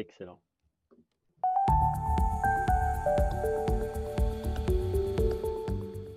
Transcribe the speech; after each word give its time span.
Excellent. 0.00 0.40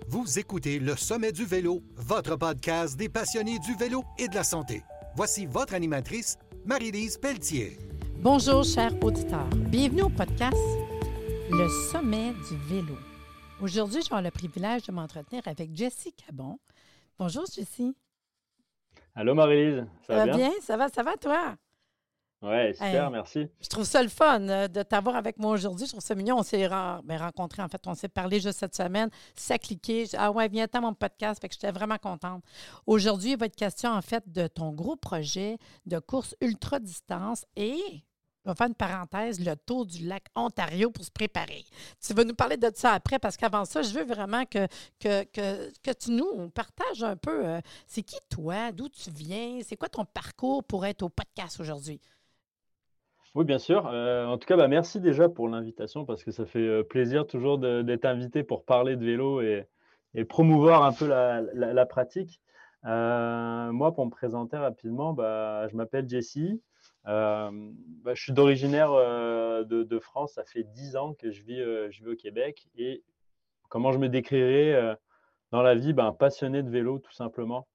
Vous 0.08 0.38
écoutez 0.38 0.78
Le 0.78 0.96
Sommet 0.96 1.32
du 1.32 1.44
Vélo, 1.44 1.82
votre 1.94 2.36
podcast 2.36 2.96
des 2.96 3.10
passionnés 3.10 3.58
du 3.58 3.74
vélo 3.74 4.02
et 4.18 4.28
de 4.28 4.34
la 4.34 4.42
santé. 4.42 4.82
Voici 5.16 5.44
votre 5.44 5.74
animatrice, 5.74 6.38
Marie-Lise 6.64 7.18
Pelletier. 7.18 7.76
Bonjour, 8.20 8.64
chers 8.64 8.94
auditeurs. 9.04 9.50
Bienvenue 9.50 10.04
au 10.04 10.08
podcast 10.08 10.56
Le 11.50 11.68
Sommet 11.92 12.32
du 12.48 12.56
Vélo. 12.66 12.96
Aujourd'hui, 13.60 14.00
j'ai 14.00 14.18
le 14.18 14.30
privilège 14.30 14.84
de 14.84 14.92
m'entretenir 14.92 15.42
avec 15.44 15.76
Jessie 15.76 16.14
Cabon. 16.14 16.58
Bonjour, 17.18 17.44
Jessie. 17.54 17.94
Allô, 19.14 19.34
Marie-Lise. 19.34 19.84
Ça, 20.06 20.24
va 20.24 20.34
bien? 20.34 20.52
Ça 20.62 20.78
va, 20.78 20.88
ça 20.88 21.02
va, 21.02 21.18
toi? 21.18 21.58
Oui, 22.44 22.74
super, 22.74 23.10
merci. 23.10 23.48
Je 23.58 23.68
trouve 23.68 23.84
ça 23.84 24.02
le 24.02 24.10
fun 24.10 24.46
euh, 24.48 24.68
de 24.68 24.82
t'avoir 24.82 25.16
avec 25.16 25.38
moi 25.38 25.52
aujourd'hui. 25.52 25.86
Je 25.86 25.92
trouve 25.92 26.04
ça 26.04 26.14
mignon. 26.14 26.36
On 26.38 26.42
s'est 26.42 26.68
ben, 26.68 27.16
rencontrés, 27.16 27.62
en 27.62 27.68
fait, 27.68 27.80
on 27.86 27.94
s'est 27.94 28.08
parlé 28.08 28.38
juste 28.38 28.58
cette 28.58 28.76
semaine. 28.76 29.08
Ça 29.34 29.54
a 29.54 29.58
cliqué. 29.58 30.06
Ah 30.18 30.30
ouais, 30.30 30.48
viens 30.48 30.66
à 30.70 30.80
mon 30.80 30.92
podcast. 30.92 31.40
Fait 31.40 31.48
que 31.48 31.54
j'étais 31.54 31.72
vraiment 31.72 31.96
contente. 31.96 32.44
Aujourd'hui, 32.86 33.32
il 33.32 33.38
va 33.38 33.46
être 33.46 33.56
question, 33.56 33.90
en 33.90 34.02
fait, 34.02 34.30
de 34.30 34.46
ton 34.46 34.72
gros 34.72 34.96
projet 34.96 35.56
de 35.86 35.98
course 35.98 36.36
ultra-distance 36.42 37.46
et 37.56 38.04
on 38.44 38.50
va 38.50 38.54
faire 38.54 38.66
une 38.66 38.74
parenthèse, 38.74 39.40
le 39.40 39.56
tour 39.56 39.86
du 39.86 40.06
lac 40.06 40.26
Ontario 40.34 40.90
pour 40.90 41.02
se 41.02 41.10
préparer. 41.10 41.64
Tu 41.98 42.12
vas 42.12 42.24
nous 42.24 42.34
parler 42.34 42.58
de 42.58 42.70
ça 42.74 42.92
après 42.92 43.18
parce 43.18 43.38
qu'avant 43.38 43.64
ça, 43.64 43.80
je 43.80 43.94
veux 43.94 44.04
vraiment 44.04 44.44
que, 44.44 44.66
que, 45.00 45.24
que, 45.32 45.92
tu 45.92 46.10
nous 46.10 46.50
partages 46.50 47.02
un 47.02 47.16
peu 47.16 47.46
euh, 47.46 47.60
c'est 47.86 48.02
qui 48.02 48.18
toi, 48.28 48.70
d'où 48.70 48.90
tu 48.90 49.10
viens, 49.10 49.60
c'est 49.66 49.76
quoi 49.76 49.88
ton 49.88 50.04
parcours 50.04 50.62
pour 50.62 50.84
être 50.84 51.02
au 51.02 51.08
podcast 51.08 51.58
aujourd'hui? 51.58 52.00
Oui, 53.34 53.44
bien 53.44 53.58
sûr. 53.58 53.88
Euh, 53.88 54.26
en 54.26 54.38
tout 54.38 54.46
cas, 54.46 54.56
bah, 54.56 54.68
merci 54.68 55.00
déjà 55.00 55.28
pour 55.28 55.48
l'invitation 55.48 56.04
parce 56.04 56.22
que 56.22 56.30
ça 56.30 56.46
fait 56.46 56.60
euh, 56.60 56.84
plaisir 56.84 57.26
toujours 57.26 57.58
d'être 57.58 58.04
invité 58.04 58.44
pour 58.44 58.64
parler 58.64 58.96
de 58.96 59.04
vélo 59.04 59.40
et, 59.40 59.66
promouvoir 60.28 60.84
un 60.84 60.92
peu 60.92 61.08
la, 61.08 61.86
pratique. 61.86 62.40
Euh, 62.84 63.72
moi, 63.72 63.92
pour 63.92 64.06
me 64.06 64.10
présenter 64.10 64.56
rapidement, 64.56 65.12
bah, 65.12 65.66
je 65.68 65.76
m'appelle 65.76 66.08
Jessie. 66.08 66.62
Bah, 67.04 67.50
je 68.14 68.22
suis 68.22 68.32
d'originaire 68.32 68.92
de, 68.92 69.98
France. 69.98 70.34
Ça 70.34 70.44
fait 70.44 70.62
10 70.62 70.94
ans 70.96 71.14
que 71.14 71.32
je 71.32 71.42
vis, 71.42 72.06
au 72.06 72.14
Québec. 72.14 72.68
Et 72.76 73.02
comment 73.68 73.90
je 73.90 73.98
me 73.98 74.08
décrirais 74.08 74.96
dans 75.50 75.62
la 75.62 75.74
vie? 75.74 75.92
Un 75.98 76.12
Passionné 76.12 76.62
de 76.62 76.70
vélo, 76.70 77.00
tout 77.00 77.12
simplement. 77.12 77.66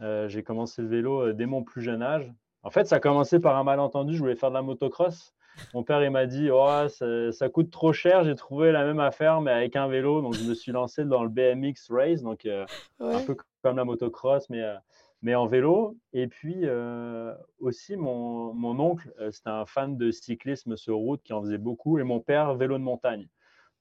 J'ai 0.00 0.42
commencé 0.42 0.82
le 0.82 0.88
vélo 0.88 1.32
dès 1.32 1.46
mon 1.46 1.62
plus 1.62 1.82
jeune 1.82 2.02
âge. 2.02 2.34
En 2.64 2.70
fait, 2.70 2.86
ça 2.86 2.96
a 2.96 3.00
commencé 3.00 3.40
par 3.40 3.56
un 3.56 3.62
malentendu. 3.62 4.14
Je 4.14 4.18
voulais 4.18 4.36
faire 4.36 4.48
de 4.48 4.54
la 4.54 4.62
motocross. 4.62 5.34
Mon 5.74 5.84
père, 5.84 6.02
il 6.02 6.10
m'a 6.10 6.26
dit 6.26 6.48
oh, 6.50 6.86
ça, 6.88 7.48
coûte 7.50 7.70
trop 7.70 7.92
cher. 7.92 8.24
J'ai 8.24 8.34
trouvé 8.34 8.72
la 8.72 8.84
même 8.84 9.00
affaire, 9.00 9.42
mais 9.42 9.52
avec 9.52 9.76
un 9.76 9.86
vélo. 9.86 10.22
Donc, 10.22 10.34
je 10.34 10.44
me 10.44 10.54
suis 10.54 10.72
lancé 10.72 11.04
dans 11.04 11.22
le 11.22 11.28
BMX 11.28 11.90
Race, 11.90 12.22
donc 12.22 12.46
euh, 12.46 12.64
un 12.98 13.20
peu 13.20 13.36
comme 13.62 13.76
la 13.76 13.84
motocross, 13.84 14.48
mais, 14.48 14.62
euh, 14.62 14.74
mais 15.20 15.34
en 15.34 15.46
vélo. 15.46 15.96
Et 16.14 16.26
puis 16.26 16.60
euh, 16.62 17.34
aussi, 17.58 17.96
mon, 17.96 18.54
mon 18.54 18.80
oncle, 18.80 19.12
c'était 19.30 19.50
un 19.50 19.66
fan 19.66 19.96
de 19.98 20.10
cyclisme 20.10 20.76
sur 20.76 20.96
route 20.96 21.22
qui 21.22 21.34
en 21.34 21.42
faisait 21.42 21.58
beaucoup, 21.58 21.98
et 21.98 22.02
mon 22.02 22.20
père, 22.20 22.54
vélo 22.54 22.78
de 22.78 22.82
montagne. 22.82 23.28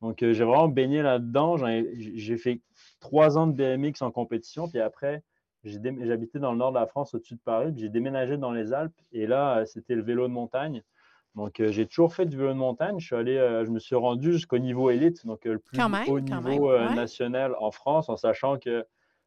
Donc, 0.02 0.18
j'ai 0.20 0.44
vraiment 0.44 0.68
baigné 0.68 1.02
là-dedans. 1.02 1.56
J'ai 1.96 2.38
fait 2.38 2.60
trois 3.00 3.38
ans 3.38 3.48
de 3.48 3.54
BMX 3.54 4.02
en 4.02 4.12
compétition, 4.12 4.68
puis 4.68 4.82
après, 4.82 5.24
J'habitais 5.64 6.40
dans 6.40 6.52
le 6.52 6.58
nord 6.58 6.72
de 6.72 6.80
la 6.80 6.88
France, 6.88 7.14
au-dessus 7.14 7.36
de 7.36 7.40
Paris, 7.40 7.72
puis 7.72 7.82
j'ai 7.82 7.90
déménagé 7.90 8.38
dans 8.38 8.52
les 8.52 8.74
Alpes, 8.74 8.94
et 9.14 9.28
là, 9.28 9.60
euh, 9.60 9.66
c'était 9.66 9.96
le 9.96 10.02
vélo 10.02 10.28
de 10.28 10.34
montagne. 10.34 10.84
Donc, 11.36 11.60
euh, 11.60 11.72
j'ai 11.72 11.88
toujours 11.88 12.14
fait 12.14 12.26
du 12.26 12.38
vélo 12.38 12.50
de 12.50 12.58
montagne. 12.58 13.00
Je 13.00 13.06
suis 13.06 13.16
allé, 13.16 13.38
euh, 13.38 13.66
je 13.66 13.72
me 13.72 13.80
suis 13.80 13.96
rendu 13.96 14.34
jusqu'au 14.34 14.60
niveau 14.60 14.92
élite, 14.92 15.26
donc 15.26 15.46
le 15.46 15.58
plus 15.58 15.80
haut 16.08 16.20
niveau 16.20 16.78
national 16.78 17.56
en 17.60 17.72
France, 17.72 18.10
en 18.10 18.18
sachant 18.18 18.60
que 18.60 18.86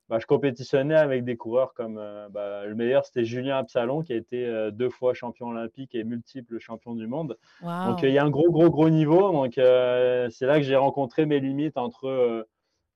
bah, 0.08 0.18
je 0.20 0.26
compétitionnais 0.26 0.94
avec 0.94 1.24
des 1.24 1.36
coureurs 1.36 1.74
comme 1.74 1.96
bah, 2.30 2.64
le 2.64 2.74
meilleur, 2.76 3.04
c'était 3.04 3.24
Julien 3.24 3.56
Absalon, 3.56 4.02
qui 4.02 4.12
a 4.12 4.16
été 4.16 4.70
deux 4.72 4.90
fois 4.90 5.14
champion 5.14 5.48
olympique 5.48 5.96
et 5.96 6.04
multiple 6.04 6.60
champion 6.60 6.94
du 6.94 7.08
monde. 7.08 7.36
Donc, 7.62 8.02
il 8.02 8.10
y 8.10 8.18
a 8.18 8.24
un 8.24 8.30
gros, 8.30 8.52
gros, 8.52 8.70
gros 8.70 8.88
niveau. 8.88 9.32
Donc, 9.32 9.54
c'est 9.54 10.46
là 10.46 10.58
que 10.58 10.62
j'ai 10.62 10.76
rencontré 10.76 11.26
mes 11.26 11.40
limites 11.40 11.76
entre 11.76 12.46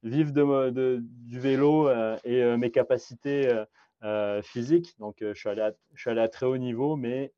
vivre 0.03 0.33
du 0.33 1.39
vélo 1.39 1.89
euh, 1.89 2.17
et 2.25 2.43
euh, 2.43 2.57
mes 2.57 2.71
capacités 2.71 3.51
euh, 4.03 4.43
physiques. 4.43 4.99
Donc, 4.99 5.17
je, 5.21 5.35
suis 5.35 5.49
allé 5.49 5.63
à, 5.63 5.73
je 5.95 6.01
suis 6.01 6.11
allé 6.11 6.21
à 6.21 6.29
très 6.29 6.47
haut 6.47 6.57
niveau, 6.57 6.97
mais 6.97 7.33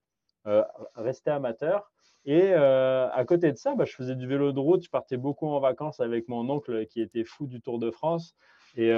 rester 0.94 1.30
amateur. 1.30 1.90
Et 2.24 2.52
à 2.54 3.24
côté 3.26 3.50
de 3.52 3.56
ça, 3.56 3.74
bah, 3.74 3.84
je 3.84 3.94
faisais 3.94 4.14
du 4.14 4.26
vélo 4.26 4.52
de 4.52 4.58
route. 4.58 4.84
Je 4.84 4.90
partais 4.90 5.16
beaucoup 5.16 5.48
en 5.48 5.60
vacances 5.60 6.00
avec 6.00 6.28
mon 6.28 6.48
oncle 6.50 6.86
qui 6.86 7.00
était 7.00 7.24
fou 7.24 7.46
du 7.46 7.60
Tour 7.60 7.78
de 7.78 7.90
France. 7.90 8.34
Et 8.76 8.88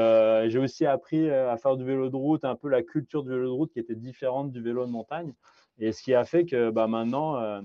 j'ai 0.48 0.58
aussi 0.58 0.86
appris 0.86 1.30
à 1.30 1.56
faire 1.56 1.76
du 1.76 1.84
vélo 1.84 2.08
de 2.08 2.16
route, 2.16 2.44
un 2.44 2.54
peu 2.54 2.68
la 2.68 2.82
culture 2.82 3.22
du 3.22 3.30
vélo 3.30 3.44
de 3.44 3.50
route 3.50 3.72
qui 3.72 3.78
était 3.78 3.94
différente 3.94 4.52
du 4.52 4.62
vélo 4.62 4.86
de 4.86 4.90
montagne. 4.90 5.34
Et 5.78 5.92
ce 5.92 6.02
qui 6.02 6.14
a 6.14 6.24
fait 6.24 6.46
que 6.46 6.70
bah, 6.70 6.86
maintenant, 6.86 7.60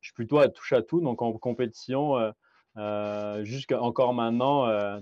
je 0.00 0.06
suis 0.06 0.14
plutôt 0.14 0.38
à 0.38 0.48
touche 0.48 0.72
à 0.72 0.82
tout. 0.82 1.00
Donc 1.00 1.20
en 1.20 1.32
compétition, 1.32 2.32
euh, 2.76 3.44
Jusqu'à 3.44 3.80
encore 3.82 4.14
maintenant, 4.14 4.66
euh, 4.66 5.00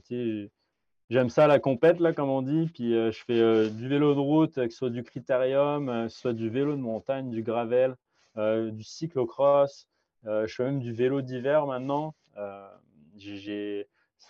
j'aime 1.08 1.30
ça 1.30 1.46
la 1.46 1.58
compète, 1.58 2.00
là, 2.00 2.12
comme 2.12 2.30
on 2.30 2.42
dit. 2.42 2.70
Puis 2.72 2.94
euh, 2.94 3.10
je 3.12 3.24
fais 3.24 3.70
du 3.70 3.88
vélo 3.88 4.14
de 4.14 4.20
route, 4.20 4.54
que 4.54 4.70
ce 4.70 4.76
soit 4.76 4.90
du 4.90 5.02
critérium, 5.02 5.86
que 5.86 6.08
ce 6.08 6.20
soit 6.20 6.32
du 6.32 6.48
vélo 6.48 6.76
de 6.76 6.80
montagne, 6.80 7.30
du 7.30 7.42
gravel, 7.42 7.96
du 8.36 8.82
cyclocross. 8.82 9.86
je 10.24 10.46
fais 10.46 10.64
même 10.64 10.80
du 10.80 10.92
vélo 10.92 11.20
d'hiver 11.20 11.66
maintenant. 11.66 12.14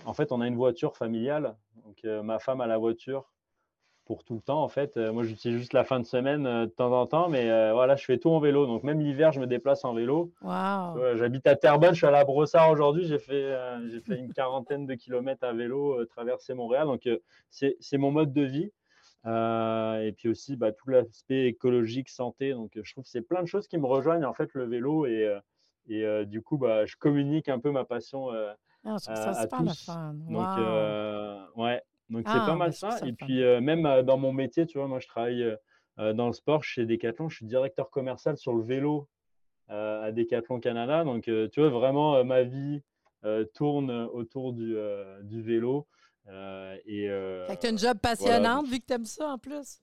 en 0.05 0.15
fait, 0.15 0.33
on 0.33 0.41
a 0.41 0.47
une 0.47 0.57
voiture 0.57 0.97
familiale. 0.97 1.57
Donc, 1.85 2.05
ma 2.05 2.39
femme 2.39 2.61
a 2.61 2.67
la 2.67 2.79
voiture 2.79 3.31
pour 4.11 4.25
tout 4.25 4.35
le 4.35 4.41
temps. 4.41 4.61
En 4.61 4.69
fait, 4.69 4.97
euh, 4.97 5.13
moi, 5.13 5.23
j'utilise 5.23 5.61
juste 5.61 5.73
la 5.73 5.85
fin 5.85 6.01
de 6.01 6.05
semaine 6.05 6.45
euh, 6.45 6.67
de 6.67 6.71
temps 6.73 6.91
en 6.91 7.07
temps, 7.07 7.29
mais 7.29 7.49
euh, 7.49 7.73
voilà, 7.73 7.95
je 7.95 8.05
fais 8.05 8.19
tout 8.19 8.31
en 8.31 8.41
vélo. 8.41 8.67
Donc, 8.67 8.83
même 8.83 8.99
l'hiver, 8.99 9.31
je 9.31 9.39
me 9.39 9.47
déplace 9.47 9.85
en 9.85 9.95
vélo. 9.95 10.33
J'habite 11.15 11.47
à 11.47 11.55
Terrebonne, 11.55 11.93
je 11.93 11.99
suis 11.99 12.07
à 12.09 12.11
la 12.11 12.25
Brossard 12.25 12.73
aujourd'hui. 12.73 13.05
J'ai 13.05 13.21
fait, 13.21 13.57
j'ai 13.89 14.01
fait 14.01 14.19
une 14.19 14.33
quarantaine 14.33 14.85
de 14.85 14.95
kilomètres 14.95 15.45
à 15.45 15.53
vélo, 15.53 16.05
traverser 16.07 16.55
Montréal. 16.55 16.89
Donc, 16.89 17.09
c'est 17.51 17.99
mon 17.99 18.11
mode 18.11 18.33
de 18.33 18.43
vie. 18.43 18.73
et 19.27 20.13
puis 20.17 20.29
aussi, 20.29 20.57
bah, 20.57 20.73
tout 20.73 20.91
l'aspect 20.91 21.47
écologique, 21.47 22.09
santé. 22.09 22.51
Donc, 22.53 22.73
je 22.83 22.93
trouve 22.93 23.05
que 23.05 23.11
c'est 23.11 23.23
plein 23.23 23.43
de 23.43 23.47
choses 23.47 23.69
qui 23.69 23.79
me 23.79 23.87
rejoignent, 23.87 24.25
en 24.25 24.35
fait, 24.35 24.51
le 24.55 24.65
vélo. 24.65 25.07
Et, 25.07 25.39
et 25.89 26.27
du 26.27 26.43
coup, 26.43 26.59
bah, 26.59 26.85
je 26.85 26.97
communique 26.97 27.49
un 27.49 27.61
peu 27.61 27.71
ma 27.71 27.85
passion. 27.85 28.31
Ah, 28.85 28.99
ça 28.99 29.13
à, 29.13 29.47
tous. 29.47 29.89
Donc, 30.29 30.49
ouais, 31.55 31.81
donc, 32.11 32.25
c'est 32.27 32.35
pas 32.35 32.47
ah, 32.49 32.57
mal 32.57 32.73
ça. 32.73 32.99
Et 33.07 33.13
puis, 33.13 33.43
euh, 33.43 33.61
même 33.61 33.87
euh, 33.87 34.03
dans 34.03 34.19
mon 34.19 34.33
métier, 34.33 34.67
tu 34.67 34.79
vois, 34.79 34.89
moi, 34.89 34.99
je 34.99 35.07
travaille 35.07 35.57
euh, 35.99 36.13
dans 36.13 36.27
le 36.27 36.33
sport 36.33 36.65
chez 36.65 36.85
Decathlon. 36.85 37.29
Je 37.29 37.37
suis 37.37 37.47
directeur 37.47 37.91
commercial 37.91 38.37
sur 38.37 38.53
le 38.53 38.63
vélo 38.63 39.09
à 39.69 40.11
Decathlon 40.11 40.59
Canada. 40.59 41.05
Donc, 41.05 41.23
tu 41.25 41.61
vois, 41.61 41.69
vraiment, 41.69 42.25
ma 42.25 42.43
vie 42.43 42.83
tourne 43.55 43.93
autour 44.13 44.53
du, 44.53 44.77
du 45.23 45.43
vélo. 45.43 45.87
et, 46.27 47.07
fait 47.47 47.57
que 47.57 47.61
tu 47.61 47.67
as 47.67 47.71
une 47.71 47.79
job 47.79 47.99
passionnante 48.03 48.67
vu 48.67 48.81
que 48.81 48.87
tu 48.87 48.95
aimes 48.95 49.05
ça 49.05 49.29
en 49.29 49.39
plus. 49.39 49.81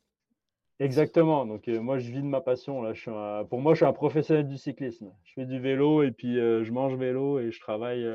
Exactement. 0.79 1.45
Donc, 1.45 1.67
moi, 1.67 1.99
je 1.99 2.11
vis 2.11 2.21
de 2.21 2.27
ma 2.27 2.41
passion. 2.41 2.81
Là. 2.81 2.93
Je 2.93 2.99
suis 2.99 3.11
pour 3.49 3.61
moi, 3.61 3.75
je 3.75 3.77
suis 3.77 3.85
un 3.85 3.93
professionnel 3.93 4.49
du 4.49 4.57
cyclisme. 4.57 5.13
Je 5.23 5.31
fais 5.35 5.45
du 5.45 5.57
vélo 5.57 6.03
et 6.03 6.11
puis 6.11 6.35
je 6.35 6.71
mange 6.73 6.95
vélo 6.95 7.39
et 7.39 7.51
je 7.51 7.59
travaille 7.61 8.05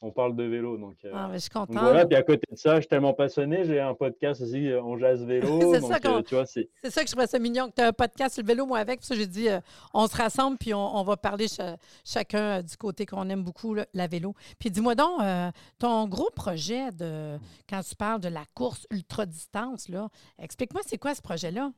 on 0.00 0.10
parle 0.10 0.36
de 0.36 0.44
vélo. 0.44 0.76
Donc, 0.76 0.96
euh, 1.04 1.12
ah, 1.14 1.30
je 1.32 1.38
suis 1.38 1.50
content. 1.50 1.72
voilà, 1.72 2.06
puis 2.06 2.16
à 2.16 2.22
côté 2.22 2.46
de 2.50 2.56
ça, 2.56 2.76
je 2.76 2.80
suis 2.80 2.88
tellement 2.88 3.14
passionné. 3.14 3.64
J'ai 3.64 3.80
un 3.80 3.94
podcast 3.94 4.40
aussi, 4.40 4.70
euh, 4.70 4.82
On 4.82 4.96
jazz 4.96 5.24
vélo. 5.24 5.60
c'est, 5.72 5.80
ça, 5.80 5.98
euh, 6.04 6.22
tu 6.22 6.34
vois, 6.34 6.46
c'est... 6.46 6.68
ça 6.84 7.02
que 7.02 7.08
je 7.08 7.12
trouvais 7.12 7.26
ça 7.26 7.38
mignon, 7.38 7.68
que 7.68 7.74
tu 7.74 7.82
as 7.82 7.88
un 7.88 7.92
podcast 7.92 8.34
sur 8.34 8.42
le 8.42 8.48
vélo, 8.48 8.66
moi 8.66 8.78
avec. 8.78 9.00
Puis 9.00 9.06
ça, 9.06 9.14
j'ai 9.14 9.26
dit, 9.26 9.48
on 9.94 10.06
se 10.06 10.16
rassemble, 10.16 10.56
puis 10.58 10.72
on, 10.74 11.02
va 11.02 11.16
parler 11.16 11.46
chacun 12.04 12.62
du 12.62 12.76
côté 12.76 13.06
qu'on 13.06 13.28
aime 13.28 13.42
beaucoup, 13.42 13.74
la 13.74 14.06
vélo. 14.06 14.34
Puis 14.58 14.70
dis-moi 14.70 14.94
donc, 14.94 15.20
ton 15.78 16.06
gros 16.06 16.30
projet 16.34 16.90
de 16.92 17.38
quand 17.68 17.80
tu 17.82 17.94
parles 17.96 18.20
de 18.20 18.28
la 18.28 18.44
course 18.54 18.86
ultra-distance, 18.90 19.88
là, 19.88 20.08
explique-moi, 20.38 20.82
c'est 20.86 20.98
quoi 20.98 21.14
ce 21.14 21.22
projet-là? 21.22 21.72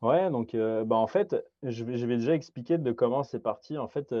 Ouais, 0.00 0.30
donc, 0.30 0.52
ben, 0.52 0.96
en 0.96 1.06
fait, 1.06 1.36
je 1.62 1.84
vais, 1.84 1.96
je 1.96 2.06
vais 2.06 2.16
déjà 2.16 2.34
expliquer 2.34 2.78
de 2.78 2.92
comment 2.92 3.22
c'est 3.22 3.40
parti. 3.40 3.78
En 3.78 3.88
fait, 3.88 4.14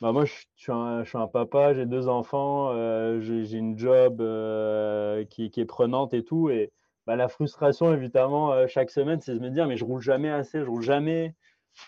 bah 0.00 0.12
moi, 0.12 0.26
je 0.26 0.32
suis, 0.56 0.72
un, 0.72 1.04
je 1.04 1.08
suis 1.08 1.18
un 1.18 1.26
papa, 1.26 1.72
j'ai 1.72 1.86
deux 1.86 2.08
enfants, 2.08 2.70
euh, 2.72 3.20
j'ai 3.20 3.56
une 3.56 3.78
job 3.78 4.20
euh, 4.20 5.24
qui, 5.24 5.50
qui, 5.50 5.60
est 5.60 5.64
prenante 5.64 6.12
et 6.12 6.22
tout. 6.22 6.50
Et 6.50 6.70
bah, 7.06 7.16
la 7.16 7.28
frustration, 7.28 7.92
évidemment, 7.94 8.52
euh, 8.52 8.66
chaque 8.66 8.90
semaine, 8.90 9.20
c'est 9.20 9.34
de 9.34 9.40
me 9.40 9.48
dire, 9.50 9.66
mais 9.66 9.76
je 9.78 9.84
roule 9.84 10.02
jamais 10.02 10.30
assez, 10.30 10.60
je 10.60 10.68
roule 10.68 10.82
jamais 10.82 11.34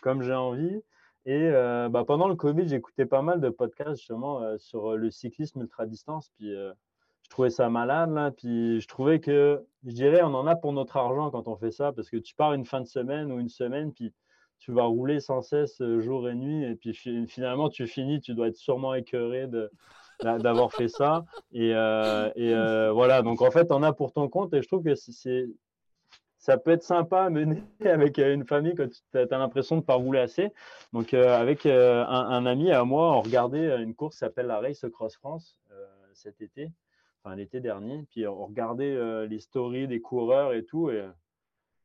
comme 0.00 0.22
j'ai 0.22 0.34
envie. 0.34 0.82
Et 1.26 1.50
bah, 1.90 2.04
pendant 2.06 2.28
le 2.28 2.36
Covid, 2.36 2.66
j'écoutais 2.68 3.04
pas 3.04 3.20
mal 3.20 3.40
de 3.40 3.50
podcasts 3.50 3.98
justement 3.98 4.56
sur 4.56 4.96
le 4.96 5.10
cyclisme 5.10 5.60
ultra-distance. 5.60 6.30
Puis 6.38 6.50
je 7.28 7.28
trouvais 7.28 7.50
ça 7.50 7.68
malade. 7.68 8.10
Là, 8.12 8.30
puis 8.30 8.80
je 8.80 8.88
trouvais 8.88 9.20
que, 9.20 9.62
je 9.84 9.92
dirais, 9.92 10.22
on 10.22 10.34
en 10.34 10.46
a 10.46 10.56
pour 10.56 10.72
notre 10.72 10.96
argent 10.96 11.30
quand 11.30 11.46
on 11.46 11.56
fait 11.56 11.70
ça, 11.70 11.92
parce 11.92 12.08
que 12.08 12.16
tu 12.16 12.34
pars 12.34 12.54
une 12.54 12.64
fin 12.64 12.80
de 12.80 12.86
semaine 12.86 13.30
ou 13.30 13.40
une 13.40 13.50
semaine, 13.50 13.92
puis 13.92 14.14
tu 14.58 14.72
vas 14.72 14.84
rouler 14.84 15.20
sans 15.20 15.42
cesse 15.42 15.82
jour 16.00 16.28
et 16.28 16.34
nuit, 16.34 16.64
et 16.64 16.74
puis 16.74 16.94
finalement, 17.26 17.68
tu 17.68 17.86
finis, 17.86 18.20
tu 18.20 18.34
dois 18.34 18.48
être 18.48 18.56
sûrement 18.56 18.94
écœuré 18.94 19.46
de, 19.46 19.70
d'avoir 20.22 20.72
fait 20.72 20.88
ça. 20.88 21.24
Et, 21.52 21.70
et 21.70 22.90
voilà, 22.92 23.22
donc 23.22 23.42
en 23.42 23.50
fait, 23.50 23.70
on 23.70 23.82
a 23.82 23.92
pour 23.92 24.12
ton 24.12 24.28
compte, 24.28 24.52
et 24.54 24.62
je 24.62 24.68
trouve 24.68 24.82
que 24.82 24.94
c'est, 24.94 25.46
ça 26.38 26.58
peut 26.58 26.72
être 26.72 26.82
sympa 26.82 27.22
à 27.22 27.30
mener 27.30 27.62
avec 27.84 28.18
une 28.18 28.44
famille 28.44 28.74
quand 28.74 28.88
tu 28.88 29.18
as, 29.18 29.38
l'impression 29.38 29.76
de 29.76 29.80
ne 29.80 29.86
pas 29.86 29.94
rouler 29.94 30.20
assez. 30.20 30.52
Donc, 30.92 31.14
avec 31.14 31.66
un, 31.66 32.46
ami 32.46 32.72
à 32.72 32.84
moi, 32.84 33.16
on 33.16 33.22
regardait 33.22 33.82
une 33.82 33.94
course 33.94 34.16
qui 34.16 34.18
s'appelle 34.18 34.46
la 34.46 34.60
Race 34.60 34.84
Cross 34.92 35.16
France 35.16 35.58
cet 36.18 36.40
été 36.40 36.72
enfin 37.22 37.36
l'été 37.36 37.60
dernier. 37.60 38.04
Puis 38.10 38.26
on 38.26 38.46
regardait 38.46 38.94
euh, 38.94 39.26
les 39.26 39.38
stories 39.38 39.88
des 39.88 40.00
coureurs 40.00 40.52
et 40.52 40.64
tout. 40.64 40.90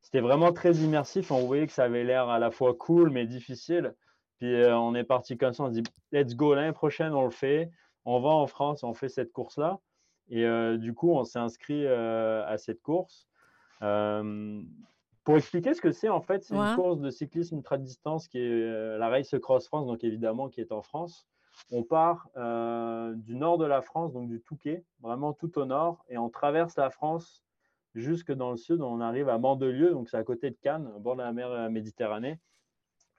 C'était 0.03 0.19
vraiment 0.19 0.53
très 0.53 0.75
immersif. 0.75 1.31
On 1.31 1.45
voyait 1.45 1.65
que 1.65 1.73
ça 1.73 1.85
avait 1.85 2.03
l'air 2.03 2.29
à 2.29 2.37
la 2.37 2.51
fois 2.51 2.75
cool 2.75 3.09
mais 3.09 3.25
difficile. 3.25 3.95
Puis 4.37 4.53
euh, 4.53 4.77
on 4.77 4.93
est 4.93 5.03
parti 5.03 5.37
comme 5.37 5.53
ça. 5.53 5.63
On 5.63 5.69
se 5.69 5.79
dit, 5.79 5.83
let's 6.11 6.35
go, 6.35 6.53
l'année 6.53 6.73
prochaine, 6.73 7.13
on 7.13 7.25
le 7.25 7.31
fait. 7.31 7.71
On 8.05 8.19
va 8.19 8.29
en 8.29 8.45
France, 8.45 8.83
on 8.83 8.93
fait 8.93 9.09
cette 9.09 9.31
course-là. 9.31 9.79
Et 10.29 10.45
euh, 10.45 10.77
du 10.77 10.93
coup, 10.93 11.11
on 11.11 11.23
s'est 11.23 11.39
inscrit 11.39 11.87
à 11.87 12.55
cette 12.57 12.81
course. 12.83 13.27
pour 13.79 15.37
expliquer 15.37 15.73
ce 15.73 15.81
que 15.81 15.91
c'est, 15.91 16.09
en 16.09 16.21
fait, 16.21 16.43
c'est 16.43 16.55
une 16.55 16.75
course 16.75 16.99
de 16.99 17.09
cyclisme 17.09 17.57
ultra-distance 17.57 18.27
qui 18.27 18.37
est 18.39 18.97
la 18.97 19.09
Race 19.09 19.33
Cross 19.41 19.67
France, 19.67 19.87
donc 19.87 20.03
évidemment 20.03 20.49
qui 20.49 20.61
est 20.61 20.71
en 20.71 20.83
France. 20.83 21.27
On 21.71 21.83
part 21.83 22.29
euh, 22.37 23.13
du 23.15 23.35
nord 23.35 23.57
de 23.57 23.65
la 23.65 23.81
France, 23.81 24.13
donc 24.13 24.29
du 24.29 24.41
Touquet, 24.41 24.83
vraiment 25.01 25.33
tout 25.33 25.57
au 25.57 25.65
nord, 25.65 26.03
et 26.09 26.17
on 26.17 26.29
traverse 26.29 26.75
la 26.77 26.89
France 26.89 27.43
jusque 27.95 28.31
dans 28.31 28.51
le 28.51 28.57
sud. 28.57 28.81
On 28.81 29.01
arrive 29.01 29.29
à 29.29 29.37
Mandelieu, 29.37 29.91
donc 29.91 30.09
c'est 30.09 30.17
à 30.17 30.23
côté 30.23 30.49
de 30.49 30.57
Cannes, 30.61 30.91
au 30.95 30.99
bord 30.99 31.15
de 31.15 31.21
la 31.21 31.33
mer 31.33 31.51
euh, 31.51 31.69
Méditerranée. 31.69 32.39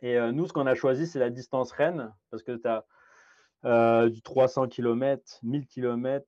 Et 0.00 0.16
euh, 0.18 0.32
nous, 0.32 0.46
ce 0.46 0.52
qu'on 0.52 0.66
a 0.66 0.74
choisi, 0.74 1.06
c'est 1.06 1.18
la 1.18 1.30
distance 1.30 1.72
Rennes, 1.72 2.12
parce 2.30 2.42
que 2.42 2.52
tu 2.52 2.68
as 2.68 2.84
du 4.08 4.20
300 4.20 4.68
km, 4.68 5.38
1000 5.42 5.66
km, 5.66 6.26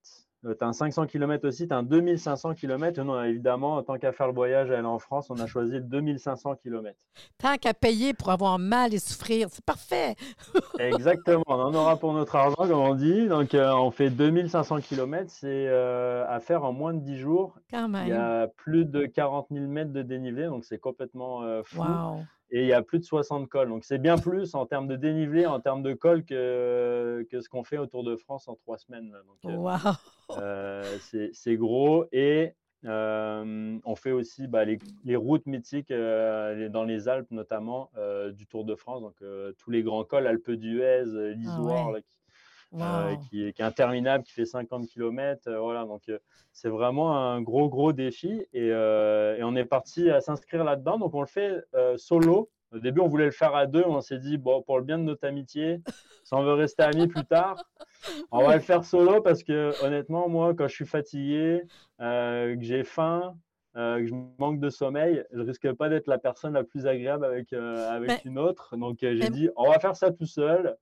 tu 0.54 0.64
as 0.64 0.66
un 0.66 0.72
500 0.72 1.06
km 1.06 1.46
aussi, 1.48 1.66
tu 1.66 1.74
as 1.74 1.78
un 1.78 1.82
2500 1.82 2.54
km. 2.54 3.02
Non, 3.02 3.22
évidemment, 3.22 3.82
tant 3.82 3.98
qu'à 3.98 4.12
faire 4.12 4.28
le 4.28 4.34
voyage 4.34 4.70
à 4.70 4.78
aller 4.78 4.86
en 4.86 4.98
France, 4.98 5.28
on 5.30 5.38
a 5.38 5.46
choisi 5.46 5.74
le 5.74 5.80
2500 5.80 6.56
km. 6.56 6.96
Tant 7.38 7.56
qu'à 7.56 7.74
payer 7.74 8.14
pour 8.14 8.30
avoir 8.30 8.58
mal 8.58 8.94
et 8.94 8.98
souffrir, 8.98 9.48
c'est 9.50 9.64
parfait. 9.64 10.14
Exactement, 10.78 11.44
on 11.46 11.54
en 11.54 11.74
aura 11.74 11.96
pour 11.96 12.12
notre 12.12 12.36
argent, 12.36 12.56
comme 12.56 12.72
on 12.78 12.94
dit. 12.94 13.28
Donc, 13.28 13.54
euh, 13.54 13.72
on 13.72 13.90
fait 13.90 14.10
2500 14.10 14.80
km, 14.80 15.26
c'est 15.28 15.66
euh, 15.68 16.24
à 16.28 16.40
faire 16.40 16.64
en 16.64 16.72
moins 16.72 16.94
de 16.94 17.00
10 17.00 17.18
jours. 17.18 17.58
Quand 17.70 17.88
même. 17.88 18.06
Il 18.06 18.10
y 18.10 18.12
a 18.12 18.48
plus 18.48 18.84
de 18.84 19.06
40 19.06 19.48
000 19.50 19.66
mètres 19.66 19.92
de 19.92 20.02
dénivelé, 20.02 20.46
donc 20.46 20.64
c'est 20.64 20.78
complètement 20.78 21.42
euh, 21.42 21.62
fou. 21.64 21.82
Et 22.50 22.62
il 22.62 22.68
y 22.68 22.72
a 22.72 22.82
plus 22.82 23.00
de 23.00 23.04
60 23.04 23.48
cols. 23.48 23.68
Donc, 23.68 23.84
c'est 23.84 23.98
bien 23.98 24.16
plus 24.16 24.54
en 24.54 24.66
termes 24.66 24.86
de 24.86 24.96
dénivelé, 24.96 25.46
en 25.46 25.60
termes 25.60 25.82
de 25.82 25.94
col 25.94 26.24
que, 26.24 27.26
que 27.30 27.40
ce 27.40 27.48
qu'on 27.48 27.64
fait 27.64 27.78
autour 27.78 28.04
de 28.04 28.16
France 28.16 28.46
en 28.48 28.54
trois 28.54 28.78
semaines. 28.78 29.12
Donc, 29.26 29.52
euh, 30.38 30.84
c'est 31.32 31.56
gros. 31.56 32.06
Et 32.12 32.52
euh, 32.84 33.78
on 33.84 33.96
fait 33.96 34.12
aussi 34.12 34.46
bah, 34.46 34.64
les, 34.64 34.78
les, 35.04 35.16
routes 35.16 35.46
mythiques 35.46 35.90
euh, 35.90 36.68
dans 36.68 36.84
les 36.84 37.08
Alpes, 37.08 37.30
notamment 37.32 37.90
du 38.32 38.46
Tour 38.46 38.64
de 38.64 38.76
France. 38.76 39.02
Donc, 39.02 39.16
tous 39.58 39.70
les 39.70 39.82
grands 39.82 40.04
cols, 40.04 40.26
Alpes 40.26 40.52
d'Huez, 40.52 41.04
l'Isoire, 41.34 41.96
qui, 41.96 42.16
est, 43.32 43.60
interminable, 43.60 44.24
qui 44.24 44.32
fait 44.32 44.46
50 44.46 44.86
km. 44.86 45.50
voilà, 45.60 45.84
donc 45.84 46.02
c'est 46.52 46.68
vraiment 46.68 47.16
un 47.16 47.40
gros, 47.42 47.68
gros 47.68 47.92
défi. 47.92 48.46
Et, 48.52 48.68
et 48.68 49.40
on 49.42 49.54
est 49.56 49.64
parti 49.64 50.10
à 50.10 50.20
s'inscrire 50.20 50.64
là-dedans. 50.64 50.98
Donc, 50.98 51.14
on 51.14 51.20
le 51.20 51.26
fait 51.26 51.64
solo. 51.96 52.50
Au 52.72 52.78
début, 52.78 53.00
on 53.00 53.08
voulait 53.08 53.26
le 53.26 53.30
faire 53.30 53.54
à 53.54 53.66
deux. 53.66 53.84
On 53.86 54.00
s'est 54.00 54.18
dit, 54.18 54.36
bon, 54.38 54.62
pour 54.62 54.78
le 54.78 54.84
bien 54.84 54.98
de 54.98 55.04
notre 55.04 55.26
amitié, 55.26 55.80
si 56.24 56.34
on 56.34 56.42
veut 56.42 56.54
rester 56.54 56.82
amis 56.82 57.06
plus 57.06 57.24
tard, 57.24 57.62
on 58.32 58.44
va 58.44 58.56
le 58.56 58.60
faire 58.60 58.84
solo 58.84 59.20
parce 59.20 59.42
que 59.42 59.72
honnêtement, 59.84 60.28
moi, 60.28 60.54
quand 60.54 60.66
je 60.66 60.74
suis 60.74 60.86
fatigué, 60.86 61.62
euh, 62.00 62.56
que 62.56 62.62
j'ai 62.62 62.82
faim, 62.82 63.36
euh, 63.76 64.00
que 64.00 64.06
je 64.06 64.14
manque 64.38 64.58
de 64.58 64.68
sommeil, 64.68 65.24
je 65.32 65.40
risque 65.40 65.72
pas 65.74 65.88
d'être 65.88 66.08
la 66.08 66.18
personne 66.18 66.54
la 66.54 66.64
plus 66.64 66.86
agréable 66.86 67.24
avec, 67.24 67.52
euh, 67.52 67.88
avec 67.90 68.24
une 68.24 68.38
autre. 68.38 68.76
Donc, 68.76 68.98
j'ai 69.00 69.30
dit, 69.30 69.48
on 69.56 69.70
va 69.70 69.78
faire 69.78 69.94
ça 69.94 70.10
tout 70.10 70.26
seul 70.26 70.76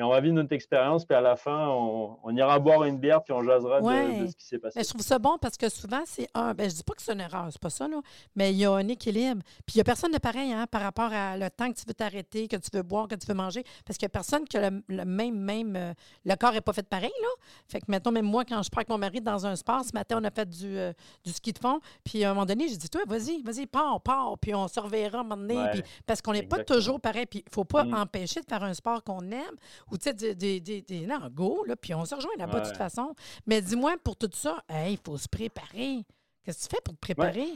et 0.00 0.02
on 0.02 0.08
va 0.08 0.20
vivre 0.22 0.34
notre 0.34 0.54
expérience, 0.54 1.04
puis 1.04 1.14
à 1.14 1.20
la 1.20 1.36
fin, 1.36 1.68
on, 1.68 2.34
ira 2.34 2.58
boire 2.58 2.84
une 2.84 2.96
bière, 2.96 3.22
puis 3.22 3.34
on 3.34 3.42
jasera 3.42 3.82
de, 3.82 4.26
ce 4.28 4.34
qui 4.34 4.46
s'est 4.46 4.58
passé. 4.58 4.78
Mais 4.78 4.82
je 4.82 4.88
trouve 4.88 5.02
ça 5.02 5.18
bon 5.18 5.36
parce 5.36 5.58
que 5.58 5.68
souvent, 5.68 6.00
c'est 6.06 6.26
un. 6.32 6.54
Ben, 6.54 6.70
je 6.70 6.76
dis 6.76 6.82
pas 6.82 6.94
que 6.94 7.02
c'est 7.02 7.12
une 7.12 7.20
erreur, 7.20 7.48
c'est 7.50 7.60
pas 7.60 7.68
ça, 7.68 7.86
là, 7.86 8.00
mais 8.34 8.50
il 8.50 8.56
y 8.56 8.64
a 8.64 8.72
un 8.72 8.88
équilibre. 8.88 9.42
Puis 9.66 9.74
il 9.74 9.76
n'y 9.76 9.80
a 9.82 9.84
personne 9.84 10.10
de 10.10 10.16
pareil 10.16 10.54
hein, 10.54 10.66
par 10.70 10.80
rapport 10.80 11.12
à 11.12 11.36
le 11.36 11.50
temps 11.50 11.70
que 11.70 11.78
tu 11.78 11.84
veux 11.86 11.92
t'arrêter, 11.92 12.48
que 12.48 12.56
tu 12.56 12.70
veux 12.72 12.82
boire, 12.82 13.08
que 13.08 13.14
tu 13.14 13.26
veux 13.26 13.34
manger, 13.34 13.62
parce 13.84 13.98
qu'il 13.98 14.06
n'y 14.06 14.10
a 14.10 14.14
personne 14.14 14.46
qui 14.46 14.56
a 14.56 14.70
le, 14.70 15.04
même. 15.04 15.38
même 15.38 15.76
euh, 15.76 15.92
le 16.24 16.34
corps 16.36 16.54
n'est 16.54 16.62
pas 16.62 16.72
fait 16.72 16.88
pareil, 16.88 17.12
là. 17.20 17.28
Fait 17.68 17.80
que 17.80 17.86
maintenant, 17.88 18.12
même 18.12 18.24
moi, 18.24 18.46
quand 18.46 18.62
je 18.62 18.70
pars 18.70 18.78
avec 18.78 18.88
mon 18.88 18.96
mari 18.96 19.20
dans 19.20 19.44
un 19.44 19.54
sport, 19.54 19.84
ce 19.84 19.92
matin, 19.92 20.18
on 20.18 20.24
a 20.24 20.30
fait 20.30 20.48
du, 20.48 20.78
euh, 20.78 20.94
du 21.24 21.30
ski 21.30 21.52
de 21.52 21.58
fond, 21.58 21.78
puis 22.04 22.24
à 22.24 22.30
un 22.30 22.34
moment 22.34 22.46
donné, 22.46 22.68
j'ai 22.68 22.78
dit, 22.78 22.88
toi, 22.88 23.02
vas-y, 23.06 23.42
vas-y, 23.42 23.66
pars, 23.66 24.00
pars, 24.00 24.38
puis 24.40 24.54
on 24.54 24.66
se 24.66 24.80
reverra 24.80 25.20
un 25.20 25.24
moment 25.24 25.36
donné, 25.36 25.82
parce 26.06 26.22
qu'on 26.22 26.32
n'est 26.32 26.44
pas 26.44 26.64
toujours 26.64 27.02
pareil, 27.02 27.26
puis 27.26 27.40
il 27.40 27.50
ne 27.50 27.52
faut 27.52 27.64
pas 27.64 27.84
mm. 27.84 27.94
empêcher 27.94 28.40
de 28.40 28.46
faire 28.46 28.62
un 28.62 28.72
sport 28.72 29.04
qu'on 29.04 29.20
aime, 29.30 29.56
ou 29.90 29.96
tu 29.96 30.04
sais, 30.04 30.14
des 30.14 30.34
des, 30.34 30.60
des, 30.60 31.08
go, 31.32 31.64
là, 31.66 31.76
puis 31.76 31.94
on 31.94 32.04
se 32.04 32.14
rejoint 32.14 32.30
là-bas 32.38 32.60
de 32.60 32.66
toute 32.66 32.76
façon. 32.76 33.14
Mais 33.46 33.60
dis-moi, 33.60 33.96
pour 34.02 34.16
tout 34.16 34.30
ça, 34.32 34.62
il 34.88 34.98
faut 35.04 35.16
se 35.16 35.28
préparer. 35.28 36.04
Qu'est-ce 36.44 36.64
que 36.64 36.70
tu 36.70 36.76
fais 36.76 36.82
pour 36.82 36.94
te 36.94 37.00
préparer? 37.00 37.48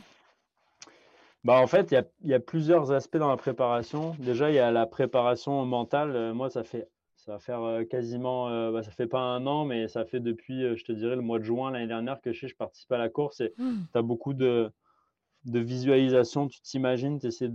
Bah, 1.45 1.61
en 1.61 1.67
fait, 1.67 1.93
il 1.93 2.05
y, 2.25 2.31
y 2.31 2.35
a, 2.35 2.41
plusieurs 2.41 2.91
aspects 2.91 3.19
dans 3.19 3.29
la 3.29 3.37
préparation. 3.37 4.17
Déjà, 4.19 4.51
il 4.51 4.57
y 4.57 4.59
a 4.59 4.71
la 4.71 4.87
préparation 4.87 5.65
mentale. 5.67 6.17
Euh, 6.17 6.35
moi, 6.35 6.49
ça 6.49 6.65
fait 6.65 6.89
ça 7.17 7.33
va 7.33 7.39
faire 7.39 7.63
euh, 7.63 7.85
quasiment, 7.85 8.51
euh, 8.51 8.71
bah, 8.71 8.83
ça 8.83 8.91
fait 8.91 9.07
pas 9.07 9.21
un 9.21 9.47
an, 9.47 9.65
mais 9.65 9.89
ça 9.89 10.05
fait 10.05 10.21
depuis, 10.21 10.77
je 10.77 10.85
te 10.85 10.93
dirais, 10.93 11.17
le 11.17 11.23
mois 11.23 11.39
de 11.39 11.45
juin 11.45 11.71
l'année 11.71 11.87
dernière 11.87 12.21
que 12.21 12.33
je, 12.33 12.41
sais, 12.41 12.49
je 12.49 12.57
participe 12.57 12.93
à 12.93 12.99
la 12.99 13.09
course 13.09 13.41
et 13.41 13.55
mmh. 13.57 13.73
tu 13.93 13.99
as 13.99 14.03
beaucoup 14.03 14.35
de, 14.35 14.71
de 15.47 15.59
visualisation. 15.59 16.49
Tu 16.49 16.61
t'imagines, 16.61 17.19
tu 17.19 17.29
essaies 17.29 17.51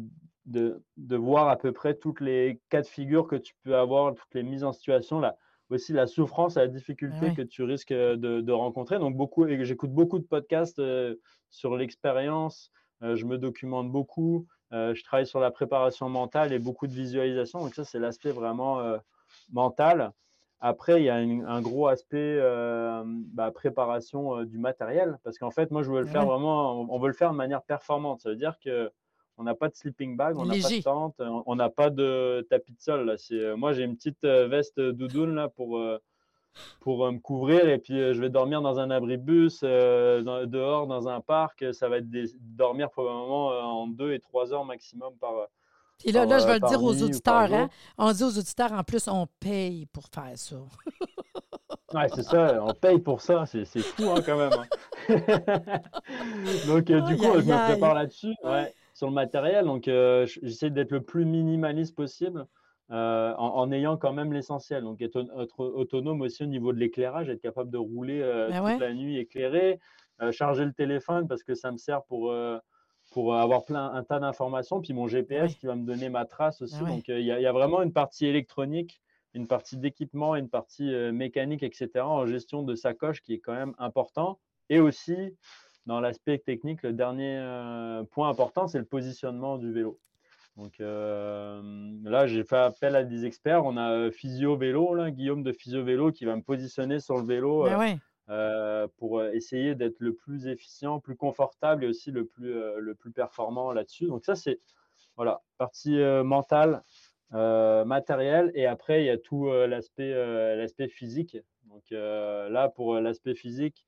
de, 0.49 0.83
de, 0.97 1.15
voir 1.15 1.47
à 1.47 1.57
peu 1.57 1.71
près 1.71 1.93
toutes 1.93 2.21
les 2.21 2.59
cas 2.69 2.81
de 2.81 2.87
figure 2.87 3.27
que 3.27 3.35
tu 3.35 3.53
peux 3.63 3.75
avoir, 3.75 4.13
toutes 4.15 4.33
les 4.33 4.43
mises 4.43 4.63
en 4.63 4.73
situation, 4.73 5.19
là, 5.19 5.37
aussi 5.69 5.93
la 5.93 6.07
souffrance 6.07 6.57
et 6.57 6.61
la 6.61 6.67
difficulté 6.67 7.33
que 7.35 7.41
tu 7.41 7.63
risques 7.63 7.93
de, 7.93 8.15
de, 8.15 8.51
rencontrer. 8.51 8.97
Donc, 8.99 9.15
beaucoup, 9.15 9.47
j'écoute 9.47 9.91
beaucoup 9.91 10.19
de 10.19 10.23
podcasts 10.23 10.79
euh, 10.79 11.15
sur 11.51 11.75
l'expérience, 11.75 12.71
euh, 13.03 13.15
je 13.15 13.25
me 13.25 13.37
documente 13.37 13.91
beaucoup, 13.91 14.47
euh, 14.73 14.95
je 14.95 15.03
travaille 15.03 15.27
sur 15.27 15.39
la 15.39 15.51
préparation 15.51 16.09
mentale 16.09 16.53
et 16.53 16.59
beaucoup 16.59 16.87
de 16.87 16.93
visualisation. 16.93 17.59
Donc, 17.59 17.75
ça, 17.75 17.83
c'est 17.85 17.99
l'aspect 17.99 18.31
vraiment 18.31 18.81
mental. 19.51 20.11
Après, 20.61 21.01
il 21.01 21.05
y 21.05 21.09
a 21.09 21.15
un 21.15 21.61
gros 21.61 21.87
aspect 21.87 22.39
bah, 23.33 23.51
préparation 23.51 24.43
du 24.43 24.57
matériel, 24.57 25.17
parce 25.23 25.37
qu'en 25.37 25.51
fait, 25.51 25.69
moi, 25.71 25.83
je 25.83 25.91
veux 25.91 26.01
le 26.01 26.07
faire 26.07 26.25
vraiment, 26.25 26.81
on, 26.81 26.99
veut 26.99 27.07
le 27.07 27.13
faire 27.13 27.31
de 27.31 27.37
manière 27.37 27.61
performante. 27.61 28.21
Ça 28.21 28.29
veut 28.29 28.35
dire 28.35 28.57
que 28.59 28.91
on 29.39 29.43
n'a 29.43 29.55
pas 29.55 29.69
de 29.69 29.75
sleeping 29.75 30.17
bag, 30.17 30.37
on 30.37 30.45
n'a 30.45 30.55
pas 30.61 30.69
de 30.69 30.81
tente, 30.81 31.21
on 31.45 31.55
n'a 31.55 31.69
pas 31.69 31.89
de 31.89 32.45
tapis 32.49 32.73
de 32.73 32.81
sol. 32.81 33.05
Là. 33.05 33.15
Euh, 33.31 33.55
moi, 33.55 33.71
j'ai 33.71 33.83
une 33.83 33.95
petite 33.95 34.23
euh, 34.25 34.49
veste 34.49 34.79
doudoune 34.79 35.35
là, 35.35 35.47
pour, 35.47 35.77
euh, 35.77 35.97
pour 36.81 37.09
me 37.09 37.19
couvrir 37.19 37.69
et 37.69 37.77
puis 37.77 37.95
je 37.95 38.19
vais 38.19 38.29
dormir 38.29 38.61
dans 38.61 38.79
un 38.79 38.91
abribus, 38.91 39.61
dehors, 39.61 40.87
dans 40.87 41.07
un 41.07 41.21
parc. 41.21 41.65
Ça 41.73 41.87
va 41.87 41.99
être 41.99 42.07
dormir 42.37 42.91
probablement 42.91 43.47
en 43.47 43.87
deux 43.87 44.11
et 44.11 44.19
trois 44.19 44.51
heures 44.53 44.65
maximum 44.65 45.13
par. 45.21 45.47
Et 46.03 46.11
là, 46.11 46.25
là 46.25 46.39
je 46.39 46.45
vais 46.45 46.59
le 46.59 46.67
dire 46.67 46.83
aux 46.83 47.01
auditeurs. 47.01 47.53
Hein? 47.53 47.69
On 47.97 48.11
dit 48.11 48.23
aux 48.23 48.37
auditeurs, 48.37 48.73
en 48.73 48.83
plus, 48.83 49.07
on 49.07 49.25
paye 49.39 49.85
pour 49.87 50.07
faire 50.13 50.33
ça. 50.35 50.57
Ouais, 51.91 52.07
c'est 52.13 52.21
ça, 52.21 52.63
on 52.63 52.71
paye 52.75 52.99
pour 52.99 53.19
ça, 53.19 53.47
c'est 53.47 53.65
fou 53.65 54.03
hein, 54.11 54.21
quand 54.23 54.37
même. 54.37 54.51
Hein. 54.53 55.07
Donc, 56.67 56.85
du 56.85 57.17
coup, 57.17 57.33
je 57.33 57.45
me 57.47 57.71
prépare 57.71 57.95
là-dessus. 57.95 58.35
Ouais 58.43 58.71
sur 58.99 59.07
le 59.07 59.13
matériel. 59.13 59.63
Donc, 59.63 59.87
euh, 59.87 60.25
j'essaie 60.43 60.69
d'être 60.69 60.91
le 60.91 61.01
plus 61.01 61.23
minimaliste 61.23 61.95
possible 61.95 62.45
euh, 62.91 63.33
en, 63.37 63.71
ayant 63.71 63.95
quand 63.95 64.11
même 64.11 64.33
l'essentiel. 64.33 64.83
Donc, 64.83 65.01
être, 65.01 65.25
autonome 65.57 66.19
aussi 66.21 66.43
au 66.43 66.47
niveau 66.47 66.73
de 66.73 66.79
l'éclairage, 66.79 67.29
être 67.29 67.41
capable 67.41 67.71
de 67.71 67.77
rouler 67.77 68.21
euh, 68.21 68.49
ben 68.49 68.71
toute 68.71 68.81
la 68.81 68.93
nuit 68.93 69.17
éclairé, 69.17 69.79
charger 70.31 70.65
le 70.65 70.73
téléphone 70.73 71.29
parce 71.29 71.43
que 71.43 71.55
ça 71.55 71.71
me 71.71 71.77
sert 71.77 72.03
pour, 72.03 72.35
pour 73.11 73.35
avoir 73.35 73.63
plein, 73.63 73.89
un 73.93 74.03
tas 74.03 74.19
d'informations. 74.19 74.81
Puis 74.81 74.91
mon 74.91 75.07
GPS 75.07 75.55
qui 75.55 75.65
va 75.65 75.75
me 75.75 75.85
donner 75.85 76.09
ma 76.09 76.25
trace 76.25 76.61
aussi. 76.61 76.83
Ben 76.83 76.95
Donc, 76.95 77.07
il 77.07 77.21
y, 77.21 77.31
a 77.31 77.51
vraiment 77.53 77.81
une 77.81 77.93
partie 77.93 78.27
électronique 78.27 79.01
une 79.35 79.47
partie 79.47 79.77
d'équipement, 79.77 80.35
une 80.35 80.49
partie 80.49 80.91
mécanique, 81.13 81.61
etc., 81.61 81.89
en 81.99 82.25
gestion 82.25 82.63
de 82.63 82.73
sacoche 82.73 83.21
qui 83.21 83.35
est 83.35 83.39
quand 83.39 83.53
même 83.53 83.75
important. 83.77 84.39
Et 84.69 84.79
aussi, 84.79 85.37
dans 85.85 85.99
l'aspect 85.99 86.37
technique, 86.37 86.83
le 86.83 86.93
dernier 86.93 87.37
euh, 87.37 88.03
point 88.03 88.29
important, 88.29 88.67
c'est 88.67 88.79
le 88.79 88.85
positionnement 88.85 89.57
du 89.57 89.71
vélo. 89.71 89.99
Donc 90.55 90.79
euh, 90.81 91.61
là, 92.03 92.27
j'ai 92.27 92.43
fait 92.43 92.57
appel 92.57 92.95
à 92.95 93.03
des 93.03 93.25
experts. 93.25 93.65
On 93.65 93.77
a 93.77 93.91
euh, 93.91 94.11
Physio 94.11 94.57
Vélo, 94.57 94.93
là, 94.93 95.09
Guillaume 95.09 95.41
de 95.41 95.53
Physio 95.53 95.83
Vélo, 95.83 96.11
qui 96.11 96.25
va 96.25 96.35
me 96.35 96.41
positionner 96.41 96.99
sur 96.99 97.17
le 97.17 97.23
vélo 97.23 97.63
ben 97.63 97.99
pour 98.97 99.23
essayer 99.23 99.73
d'être 99.73 99.99
le 99.99 100.13
plus 100.13 100.45
efficient, 100.45 100.99
plus 100.99 101.15
confortable 101.15 101.83
et 101.83 101.87
aussi 101.87 102.11
le 102.11 102.25
plus, 102.25 102.53
le 102.77 102.93
plus 102.93 103.11
performant 103.11 103.71
là-dessus. 103.71 104.05
Donc 104.05 104.23
ça, 104.23 104.35
c'est 104.35 104.59
Voilà, 105.15 105.41
partie 105.57 105.97
mentale, 106.23 106.83
matérielle, 107.31 108.51
et 108.53 108.67
après, 108.67 109.01
il 109.01 109.07
y 109.07 109.09
a 109.09 109.17
tout 109.17 109.51
l'aspect 109.51 110.13
l'aspect 110.55 110.89
physique. 110.89 111.37
Donc 111.65 111.83
là, 111.89 112.69
pour 112.69 112.99
l'aspect 112.99 113.33
physique, 113.33 113.87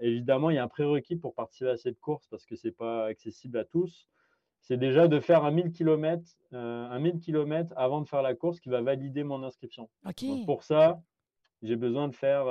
évidemment, 0.00 0.50
il 0.50 0.56
y 0.56 0.58
a 0.58 0.64
un 0.64 0.68
prérequis 0.68 1.16
pour 1.16 1.34
participer 1.34 1.70
à 1.70 1.76
cette 1.76 2.00
course 2.00 2.26
parce 2.28 2.46
que 2.46 2.56
ce 2.56 2.68
n'est 2.68 2.72
pas 2.72 3.06
accessible 3.06 3.58
à 3.58 3.64
tous. 3.64 4.08
C'est 4.60 4.76
déjà 4.76 5.06
de 5.06 5.20
faire 5.20 5.44
un 5.44 5.52
1000 5.52 5.72
km, 5.72 6.24
un 6.52 6.98
1000 6.98 7.20
km 7.20 7.72
avant 7.76 8.00
de 8.00 8.08
faire 8.08 8.22
la 8.22 8.34
course 8.34 8.58
qui 8.58 8.68
va 8.68 8.80
valider 8.80 9.22
mon 9.22 9.42
inscription. 9.44 9.88
pour 10.44 10.64
ça, 10.64 11.00
j'ai 11.62 11.76
besoin 11.76 12.08
de 12.08 12.14
faire 12.14 12.46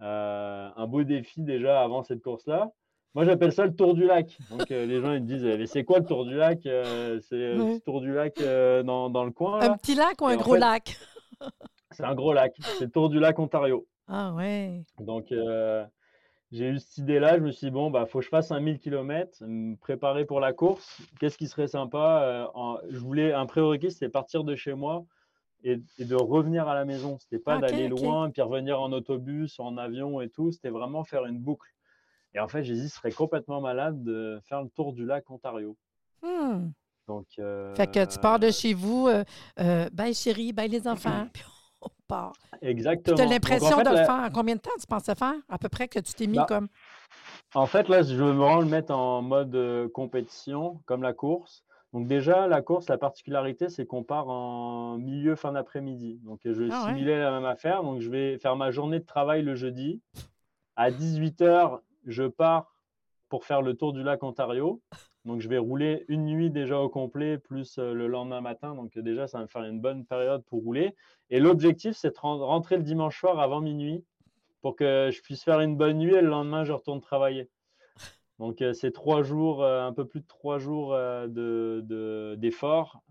un 0.00 0.86
beau 0.86 1.04
défi 1.04 1.42
déjà 1.42 1.82
avant 1.82 2.02
cette 2.02 2.22
course-là. 2.22 2.72
Moi, 3.14 3.24
j'appelle 3.24 3.52
ça 3.52 3.64
le 3.66 3.74
tour 3.74 3.94
du 3.94 4.04
lac. 4.04 4.38
Donc, 4.50 4.68
les 4.68 5.00
gens 5.00 5.12
ils 5.12 5.22
me 5.22 5.26
disent 5.26 5.44
Mais 5.44 5.66
c'est 5.66 5.82
quoi 5.84 5.98
le 5.98 6.04
tour 6.04 6.24
du 6.24 6.36
lac 6.36 6.60
C'est 6.62 7.54
le 7.54 7.80
tour 7.80 8.00
du 8.00 8.12
lac 8.12 8.38
dans, 8.84 9.10
dans, 9.10 9.24
le 9.24 9.32
coin. 9.32 9.60
Un 9.60 9.76
petit 9.76 9.94
lac 9.94 10.20
ou 10.22 10.26
un 10.26 10.36
gros 10.36 10.56
lac? 10.56 10.96
C'est 11.90 12.04
un 12.04 12.14
gros 12.14 12.32
lac. 12.32 12.54
C'est 12.78 12.84
le 12.84 12.90
tour 12.90 13.08
du 13.08 13.18
lac 13.18 13.38
Ontario. 13.38 13.86
Ah 14.08 14.32
ouais. 14.34 14.82
Donc, 14.98 15.32
j'ai 16.50 16.68
eu 16.68 16.78
cette 16.78 16.98
idée-là. 16.98 17.36
Je 17.36 17.42
me 17.42 17.50
suis 17.50 17.66
dit, 17.66 17.70
bon, 17.70 17.90
bah, 17.90 18.06
faut 18.06 18.20
que 18.20 18.24
je 18.24 18.30
fasse 18.30 18.50
un 18.50 18.60
1000 18.60 18.78
km, 18.78 19.44
me 19.46 19.76
préparer 19.76 20.24
pour 20.24 20.40
la 20.40 20.52
course. 20.52 21.00
Qu'est-ce 21.20 21.36
qui 21.36 21.46
serait 21.46 21.68
sympa 21.68 22.50
Je 22.88 22.98
voulais 22.98 23.32
un 23.32 23.46
prérequis, 23.46 23.90
c'était 23.90 24.08
partir 24.08 24.44
de 24.44 24.56
chez 24.56 24.74
moi 24.74 25.04
et, 25.62 25.76
de 25.98 26.14
revenir 26.14 26.68
à 26.68 26.74
la 26.74 26.84
maison. 26.84 27.18
C'était 27.20 27.42
pas 27.42 27.58
d'aller 27.58 27.88
loin, 27.88 28.30
puis 28.30 28.42
revenir 28.42 28.80
en 28.80 28.92
autobus, 28.92 29.58
en 29.60 29.76
avion 29.76 30.20
et 30.20 30.28
tout. 30.28 30.52
C'était 30.52 30.70
vraiment 30.70 31.04
faire 31.04 31.26
une 31.26 31.38
boucle. 31.38 31.68
Et 32.34 32.40
en 32.40 32.48
fait, 32.48 32.62
j'ai 32.62 32.74
dit, 32.74 32.88
ce 32.88 32.96
serait 32.96 33.12
complètement 33.12 33.60
malade 33.60 34.02
de 34.02 34.40
faire 34.44 34.62
le 34.62 34.68
tour 34.68 34.92
du 34.92 35.04
lac 35.04 35.28
Ontario. 35.30 35.76
Hmm. 36.22 36.70
Donc, 37.06 37.26
Fait 37.74 37.90
que 37.90 38.04
tu 38.04 38.18
pars 38.18 38.38
de 38.38 38.50
chez 38.50 38.74
vous, 38.74 39.08
euh, 39.08 39.24
euh, 39.60 39.88
bye 39.92 40.12
chérie, 40.12 40.52
bye 40.52 40.68
les 40.68 40.86
enfants, 40.86 41.26
part. 42.08 42.32
Exactement. 42.62 43.16
Tu 43.16 43.22
as 43.22 43.26
l'impression 43.26 43.82
de 43.82 43.90
le 43.90 43.96
faire. 43.96 44.10
En 44.10 44.30
combien 44.30 44.56
de 44.56 44.60
temps 44.60 44.70
tu 44.80 44.86
pensais 44.86 45.14
faire? 45.14 45.34
À 45.48 45.58
peu 45.58 45.68
près 45.68 45.88
que 45.88 46.00
tu 46.00 46.12
t'es 46.14 46.26
mis 46.26 46.38
bah, 46.38 46.46
comme. 46.48 46.68
En 47.54 47.66
fait, 47.66 47.88
là, 47.88 48.02
je 48.02 48.14
veux 48.14 48.32
vraiment 48.32 48.60
le 48.60 48.66
mettre 48.66 48.92
en 48.92 49.22
mode 49.22 49.54
euh, 49.54 49.88
compétition, 49.88 50.80
comme 50.86 51.02
la 51.02 51.12
course. 51.12 51.64
Donc 51.92 52.06
déjà, 52.06 52.46
la 52.46 52.60
course, 52.60 52.88
la 52.88 52.98
particularité, 52.98 53.68
c'est 53.68 53.86
qu'on 53.86 54.02
part 54.02 54.28
en 54.28 54.98
milieu 54.98 55.36
fin 55.36 55.52
d'après-midi. 55.52 56.20
Donc 56.22 56.40
je 56.44 56.50
vais 56.50 56.68
ah 56.70 56.86
simuler 56.86 57.18
la 57.18 57.30
même 57.30 57.46
affaire. 57.46 57.82
Donc 57.82 58.00
je 58.00 58.10
vais 58.10 58.38
faire 58.38 58.56
ma 58.56 58.70
journée 58.70 58.98
de 58.98 59.06
travail 59.06 59.42
le 59.42 59.54
jeudi. 59.54 60.02
À 60.76 60.90
18h, 60.90 61.80
je 62.06 62.24
pars 62.24 62.74
pour 63.28 63.44
faire 63.44 63.62
le 63.62 63.74
tour 63.74 63.92
du 63.92 64.02
lac 64.02 64.22
Ontario. 64.22 64.82
Donc, 65.28 65.42
je 65.42 65.48
vais 65.50 65.58
rouler 65.58 66.06
une 66.08 66.24
nuit 66.24 66.48
déjà 66.48 66.80
au 66.80 66.88
complet, 66.88 67.36
plus 67.36 67.76
euh, 67.78 67.92
le 67.92 68.06
lendemain 68.06 68.40
matin. 68.40 68.74
Donc, 68.74 68.98
déjà, 68.98 69.28
ça 69.28 69.36
va 69.36 69.44
me 69.44 69.48
faire 69.48 69.62
une 69.62 69.78
bonne 69.78 70.06
période 70.06 70.42
pour 70.46 70.62
rouler. 70.62 70.96
Et 71.28 71.38
l'objectif, 71.38 71.94
c'est 71.94 72.08
de 72.08 72.18
rentrer 72.18 72.78
le 72.78 72.82
dimanche 72.82 73.20
soir 73.20 73.38
avant 73.38 73.60
minuit 73.60 74.02
pour 74.62 74.74
que 74.74 75.10
je 75.12 75.20
puisse 75.20 75.44
faire 75.44 75.60
une 75.60 75.76
bonne 75.76 75.98
nuit 75.98 76.14
et 76.14 76.22
le 76.22 76.28
lendemain, 76.28 76.64
je 76.64 76.72
retourne 76.72 77.02
travailler. 77.02 77.50
Donc, 78.38 78.62
euh, 78.62 78.72
c'est 78.72 78.90
trois 78.90 79.22
jours, 79.22 79.62
euh, 79.62 79.86
un 79.86 79.92
peu 79.92 80.06
plus 80.06 80.20
de 80.20 80.26
trois 80.26 80.58
jours 80.58 80.96
d'effort. 82.38 83.02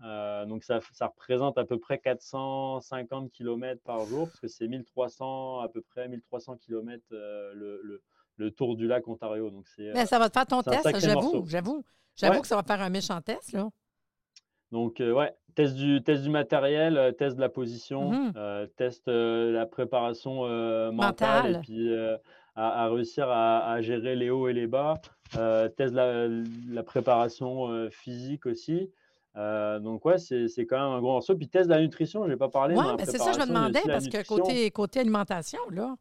donc, 0.48 0.64
ça, 0.64 0.80
représente 1.00 1.56
à 1.56 1.64
peu 1.64 1.78
près 1.78 1.98
450 1.98 3.30
km 3.30 3.80
par 3.84 4.04
jour, 4.06 4.26
parce 4.26 4.40
que 4.40 4.48
c'est 4.48 4.66
1300, 4.66 5.60
à 5.60 5.68
peu 5.68 5.82
près 5.82 6.08
1300 6.08 6.56
km 6.56 7.00
le, 7.10 8.02
le 8.38 8.50
tour 8.50 8.76
du 8.76 8.86
lac 8.86 9.06
Ontario. 9.06 9.50
Donc 9.50 9.66
c'est, 9.68 9.92
Mais 9.94 10.06
ça 10.06 10.18
va 10.18 10.28
te 10.28 10.34
faire 10.34 10.46
ton 10.46 10.62
test, 10.62 10.98
j'avoue, 11.00 11.44
j'avoue. 11.46 11.84
J'avoue 12.18 12.40
que 12.40 12.48
ça 12.48 12.56
va 12.56 12.62
faire 12.62 12.80
un 12.80 12.90
méchant 12.90 13.20
test, 13.20 13.52
là. 13.52 13.68
Donc, 14.70 15.00
euh, 15.00 15.12
ouais, 15.12 15.34
test 15.54 15.74
du, 15.74 16.02
test 16.02 16.22
du 16.22 16.30
matériel, 16.30 16.98
euh, 16.98 17.12
test 17.12 17.36
de 17.36 17.40
la 17.40 17.48
position, 17.48 18.12
mm-hmm. 18.12 18.32
euh, 18.36 18.66
test 18.76 19.06
de 19.06 19.50
la 19.52 19.66
préparation 19.66 20.46
mentale, 20.92 21.56
et 21.56 21.58
puis 21.60 21.90
à, 22.54 22.88
réussir 22.88 23.28
à, 23.30 23.80
gérer 23.80 24.16
les 24.16 24.30
hauts 24.30 24.48
et 24.48 24.52
les 24.52 24.66
bas, 24.66 24.94
test 25.32 25.94
de 25.94 26.74
la, 26.74 26.82
préparation 26.82 27.88
physique 27.90 28.46
aussi. 28.46 28.90
donc, 29.34 30.04
ouais, 30.04 30.18
c'est, 30.18 30.48
c'est 30.48 30.66
quand 30.66 30.76
même 30.76 30.98
un 30.98 31.00
gros 31.00 31.12
morceau. 31.12 31.34
Puis, 31.36 31.48
test 31.48 31.68
de 31.68 31.74
la 31.74 31.80
nutrition, 31.80 32.24
je 32.24 32.30
n'ai 32.30 32.36
pas 32.36 32.48
parlé. 32.48 32.74
Oui, 32.76 32.84
mais 32.98 33.06
c'est 33.06 33.18
ça, 33.18 33.32
je 33.32 33.38
me 33.38 33.46
demandais, 33.46 33.80
parce 33.86 34.08
que 34.08 34.26
côté, 34.26 34.70
côté 34.70 35.00
alimentation, 35.00 35.60
là. 35.70 35.94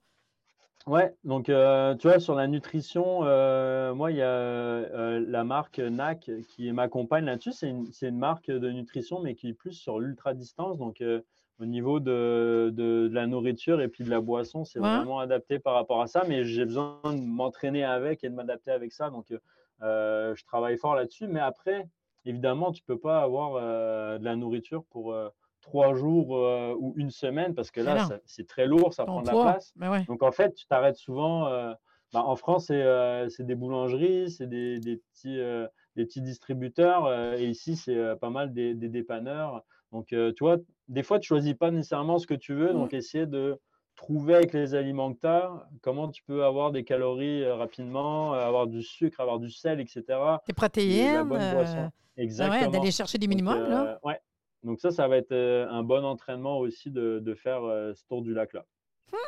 Ouais, 0.87 1.13
donc 1.25 1.49
euh, 1.49 1.95
tu 1.95 2.07
vois, 2.07 2.21
sur 2.21 2.33
la 2.33 2.47
nutrition, 2.47 3.19
euh, 3.23 3.93
moi, 3.93 4.09
il 4.11 4.17
y 4.19 4.21
a 4.21 4.25
euh, 4.25 5.21
la 5.27 5.43
marque 5.43 5.79
NAC 5.79 6.31
qui 6.47 6.71
m'accompagne 6.71 7.25
là-dessus. 7.25 7.51
C'est 7.51 7.67
une, 7.67 7.87
une, 8.01 8.17
marque 8.17 8.49
de 8.49 8.71
nutrition, 8.71 9.19
mais 9.19 9.35
qui 9.35 9.49
est 9.49 9.53
plus 9.53 9.73
sur 9.73 9.99
l'ultra-distance. 9.99 10.77
Donc, 10.77 11.03
au 11.59 11.65
niveau 11.65 11.99
de, 11.99 12.71
de, 12.73 13.09
la 13.11 13.27
nourriture 13.27 13.81
et 13.81 13.89
puis 13.89 14.05
de 14.05 14.09
la 14.09 14.21
boisson, 14.21 14.63
c'est 14.63 14.79
vraiment 14.79 15.19
adapté 15.19 15.59
par 15.59 15.73
rapport 15.73 16.01
à 16.01 16.07
ça. 16.07 16.23
Mais 16.25 16.45
j'ai 16.45 16.63
besoin 16.63 17.01
de 17.03 17.19
m'entraîner 17.19 17.83
avec 17.83 18.23
et 18.23 18.29
de 18.29 18.35
m'adapter 18.35 18.71
avec 18.71 18.93
ça. 18.93 19.09
Donc, 19.09 19.25
je 19.81 20.45
travaille 20.45 20.77
fort 20.77 20.95
là-dessus. 20.95 21.27
Mais 21.27 21.41
après, 21.41 21.85
évidemment, 22.23 22.71
tu 22.71 22.81
ne 22.87 22.93
peux 22.93 22.99
pas 22.99 23.21
avoir 23.21 23.55
de 24.19 24.23
la 24.23 24.35
nourriture 24.37 24.85
pour 24.85 25.13
trois 25.67 25.93
jours 25.93 26.37
euh, 26.37 26.73
ou 26.79 26.93
une 26.95 27.11
semaine 27.11 27.53
parce 27.53 27.71
que 27.71 27.81
là, 27.81 28.07
c'est 28.25 28.47
très 28.47 28.65
lourd, 28.65 28.93
ça 28.93 29.05
prend 29.05 29.21
de 29.21 29.27
la 29.27 29.33
place. 29.33 29.73
Donc 30.07 30.23
en 30.23 30.31
fait, 30.31 30.53
tu 30.53 30.65
t'arrêtes 30.65 30.95
souvent. 30.95 31.47
Euh, 31.47 31.73
bah, 32.13 32.23
en 32.23 32.37
France, 32.37 32.69
euh, 32.71 33.27
c'est 33.27 33.45
des 33.45 33.55
boulangeries, 33.55 34.31
c'est 34.31 34.47
des, 34.47 34.79
des, 34.79 34.95
petits, 34.95 35.37
des 35.97 36.05
petits 36.05 36.21
distributeurs 36.21 37.33
et 37.33 37.45
ici, 37.45 37.75
c'est 37.75 38.15
pas 38.19 38.29
mal 38.29 38.53
des, 38.53 38.73
des, 38.73 38.87
dépanneurs. 38.87 39.63
Donc, 39.91 40.07
tu 40.07 40.35
vois, 40.39 40.57
des 40.87 41.03
fois, 41.03 41.19
tu 41.19 41.27
choisis 41.27 41.53
pas 41.53 41.69
nécessairement 41.69 42.17
ce 42.17 42.27
que 42.27 42.33
tu 42.33 42.53
veux. 42.53 42.71
Donc, 42.71 42.93
essayer 42.93 43.25
de 43.25 43.59
trouver 43.97 44.35
avec 44.35 44.53
les 44.53 44.73
aliments 44.73 45.11
que 45.13 45.19
tu 45.19 45.27
as, 45.27 45.67
comment 45.81 46.07
tu 46.07 46.23
peux 46.23 46.45
avoir 46.45 46.71
des 46.71 46.83
calories 46.85 47.45
rapidement, 47.51 48.31
avoir 48.31 48.67
du 48.67 48.83
sucre, 48.83 49.19
avoir 49.19 49.39
du 49.39 49.49
sel, 49.49 49.81
etc. 49.81 50.03
Des 50.47 50.53
protéines. 50.53 51.29
Exactement. 52.15 52.71
d'aller 52.71 52.91
chercher 52.91 53.17
des 53.17 53.27
minimums. 53.27 53.69
là. 53.69 53.99
Ouais, 54.03 54.19
donc 54.63 54.79
ça, 54.79 54.91
ça 54.91 55.07
va 55.07 55.17
être 55.17 55.31
euh, 55.31 55.67
un 55.69 55.83
bon 55.83 56.03
entraînement 56.03 56.59
aussi 56.59 56.91
de, 56.91 57.19
de 57.19 57.33
faire 57.35 57.63
euh, 57.63 57.93
ce 57.93 58.03
tour 58.07 58.21
du 58.21 58.33
lac-là. 58.33 58.65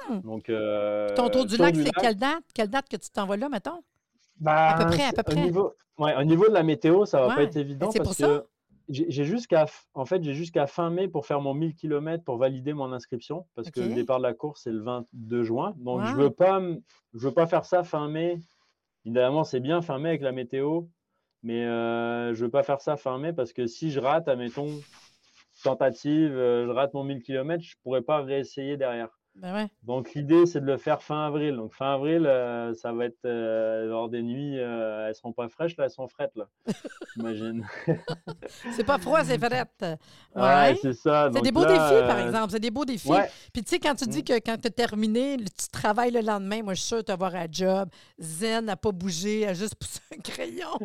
Hmm. 0.09 0.19
Donc, 0.21 0.49
euh, 0.49 1.07
Ton 1.15 1.29
tour 1.29 1.45
du 1.45 1.57
lac, 1.57 1.75
c'est 1.75 1.91
quelle 1.91 2.17
date? 2.17 2.43
Quelle 2.53 2.69
date 2.69 2.89
que 2.89 2.97
tu 2.97 3.09
t'envoies 3.09 3.37
là, 3.37 3.49
mettons? 3.49 3.81
à 4.45 4.75
peu 4.77 4.85
près, 4.87 5.05
à 5.05 5.13
peu 5.13 5.23
près. 5.23 5.41
Au 5.41 5.45
niveau, 5.45 5.73
ouais, 5.97 6.15
au 6.15 6.23
niveau 6.23 6.47
de 6.47 6.53
la 6.53 6.63
météo, 6.63 7.05
ça 7.05 7.21
ne 7.21 7.27
va 7.27 7.35
pas 7.35 7.43
être 7.43 7.57
évident 7.57 7.89
parce 7.91 8.17
que 8.17 8.45
j'ai 8.87 9.23
jusqu'à 9.23 9.67
en 9.93 10.05
fait, 10.05 10.23
j'ai 10.23 10.33
jusqu'à 10.33 10.65
fin 10.65 10.89
mai 10.89 11.07
pour 11.07 11.27
faire 11.27 11.41
mon 11.41 11.53
1000 11.53 11.75
km 11.75 12.23
pour 12.23 12.37
valider 12.37 12.73
mon 12.73 12.91
inscription 12.91 13.45
parce 13.55 13.69
que 13.69 13.81
le 13.81 13.93
départ 13.93 14.17
de 14.17 14.23
la 14.23 14.33
course, 14.33 14.61
c'est 14.63 14.71
le 14.71 14.81
22 14.81 15.43
juin. 15.43 15.75
Donc, 15.77 16.03
je 16.05 16.11
ne 16.11 16.23
veux, 16.23 16.31
pas, 16.31 16.59
je 17.13 17.19
veux 17.19 17.33
pas 17.33 17.45
faire 17.45 17.65
ça 17.65 17.83
fin 17.83 18.07
mai. 18.07 18.39
Évidemment, 19.05 19.43
c'est 19.43 19.59
bien 19.59 19.81
fin 19.81 19.99
mai 19.99 20.09
avec 20.09 20.21
la 20.21 20.31
météo, 20.31 20.83
mais 21.43 21.63
je 21.63 22.31
ne 22.31 22.35
veux 22.35 22.49
pas 22.49 22.63
faire 22.63 22.81
ça 22.81 22.97
fin 22.97 23.17
mai 23.19 23.31
parce 23.31 23.53
que 23.53 23.67
si 23.67 23.91
je 23.91 23.99
rate, 23.99 24.27
admettons, 24.27 24.69
tentative, 25.63 26.31
euh, 26.31 26.65
je 26.67 26.71
rate 26.71 26.93
mon 26.93 27.03
1000 27.03 27.21
km, 27.21 27.63
je 27.63 27.75
ne 27.75 27.81
pourrais 27.83 28.01
pas 28.01 28.21
réessayer 28.21 28.77
derrière. 28.77 29.09
Ben 29.35 29.69
Donc 29.83 30.13
l'idée, 30.15 30.45
c'est 30.45 30.59
de 30.59 30.65
le 30.65 30.75
faire 30.75 31.01
fin 31.01 31.27
avril. 31.27 31.55
Donc 31.55 31.73
fin 31.73 31.93
avril, 31.93 32.25
euh, 32.25 32.73
ça 32.73 32.91
va 32.91 33.05
être 33.05 33.23
euh, 33.25 33.85
lors 33.85 34.09
des 34.09 34.21
nuits, 34.21 34.57
elles 34.57 35.07
ne 35.07 35.13
seront 35.13 35.31
pas 35.31 35.47
fraîches, 35.47 35.77
là, 35.77 35.85
elles 35.85 35.91
sont 35.91 36.07
frettes, 36.09 36.35
là. 36.35 36.45
J'imagine. 37.15 37.65
c'est 38.75 38.83
pas 38.83 38.97
froid, 38.97 39.23
c'est 39.23 39.37
frette. 39.37 39.85
Ouais, 40.35 40.75
c'est 40.81 40.93
ça. 40.93 41.29
C'est 41.33 41.41
des 41.41 41.51
beaux 41.51 41.65
défis, 41.65 42.01
par 42.05 42.19
exemple. 42.19 42.51
C'est 42.51 42.59
des 42.59 42.71
beaux 42.71 42.85
défis. 42.85 43.09
Puis 43.53 43.63
tu 43.63 43.69
sais, 43.69 43.79
quand 43.79 43.95
tu 43.95 44.05
dis 44.05 44.19
mm. 44.19 44.23
que 44.23 44.33
quand 44.33 44.57
tu 44.57 44.67
as 44.67 44.71
terminé, 44.71 45.37
tu 45.37 45.67
travailles 45.71 46.11
le 46.11 46.21
lendemain, 46.21 46.61
moi, 46.61 46.73
je 46.73 46.81
suis 46.81 46.87
sûre 46.87 47.03
tu 47.03 47.11
avoir 47.11 47.33
un 47.35 47.47
job 47.49 47.89
zen, 48.19 48.69
à 48.69 48.75
pas 48.75 48.91
bouger, 48.91 49.47
à 49.47 49.53
juste 49.53 49.75
pousser 49.75 50.01
un 50.13 50.21
crayon. 50.21 50.77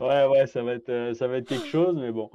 ouais, 0.00 0.26
ouais, 0.26 0.46
ça 0.46 0.62
va, 0.62 0.74
être, 0.74 1.12
ça 1.14 1.26
va 1.26 1.38
être 1.38 1.48
quelque 1.48 1.66
chose, 1.66 1.96
mais 1.96 2.12
bon. 2.12 2.30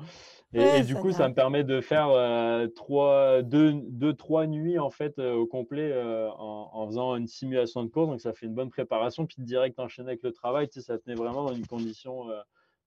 Et, 0.53 0.83
du 0.83 0.95
coup, 0.95 1.11
ça 1.11 1.29
me 1.29 1.33
permet 1.33 1.63
de 1.63 1.79
faire 1.79 2.09
euh, 2.09 2.67
trois, 2.67 3.41
deux, 3.41 3.71
deux, 3.73 4.13
trois 4.13 4.47
nuits 4.47 4.79
en 4.79 4.89
fait 4.89 5.17
euh, 5.17 5.33
au 5.33 5.45
complet 5.45 5.91
euh, 5.93 6.29
en, 6.29 6.85
faisant 6.87 7.15
une 7.15 7.27
simulation 7.27 7.83
de 7.83 7.89
course. 7.89 8.09
Donc, 8.09 8.19
ça 8.19 8.33
fait 8.33 8.47
une 8.47 8.53
bonne 8.53 8.69
préparation. 8.69 9.25
Puis 9.25 9.37
direct 9.39 9.79
enchaîner 9.79 10.09
avec 10.09 10.23
le 10.23 10.33
travail, 10.33 10.67
tu 10.67 10.73
sais, 10.73 10.85
ça 10.85 10.97
tenait 10.97 11.15
vraiment 11.15 11.45
dans 11.45 11.53
une 11.53 11.65
condition 11.65 12.27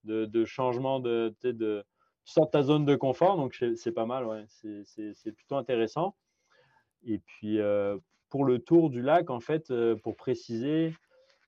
de, 0.04 0.26
de, 0.26 0.44
changement 0.44 1.00
de, 1.00 1.34
tu, 1.40 1.48
sais, 1.48 1.52
de, 1.54 1.84
tu 2.26 2.32
sors 2.32 2.46
de 2.46 2.50
ta 2.50 2.62
zone 2.62 2.84
de 2.84 2.96
confort. 2.96 3.36
Donc, 3.36 3.58
c'est 3.76 3.92
pas 3.92 4.04
mal. 4.04 4.26
Ouais. 4.26 4.44
C'est 4.84 5.32
plutôt 5.32 5.56
intéressant. 5.56 6.14
Et 7.06 7.18
puis, 7.18 7.60
pour 8.28 8.44
le 8.44 8.58
tour 8.58 8.90
du 8.90 9.00
lac, 9.00 9.30
en 9.30 9.40
fait, 9.40 9.72
pour 10.02 10.16
préciser, 10.16 10.94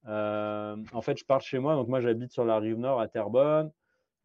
en 0.06 1.02
fait, 1.02 1.18
je 1.18 1.26
pars 1.26 1.42
chez 1.42 1.58
moi. 1.58 1.75
Donc, 1.75 1.88
moi, 1.88 2.00
j'habite 2.00 2.32
sur 2.32 2.46
la 2.46 2.58
rive 2.58 2.78
nord 2.78 3.00
à 3.00 3.08
Terrebonne. 3.08 3.70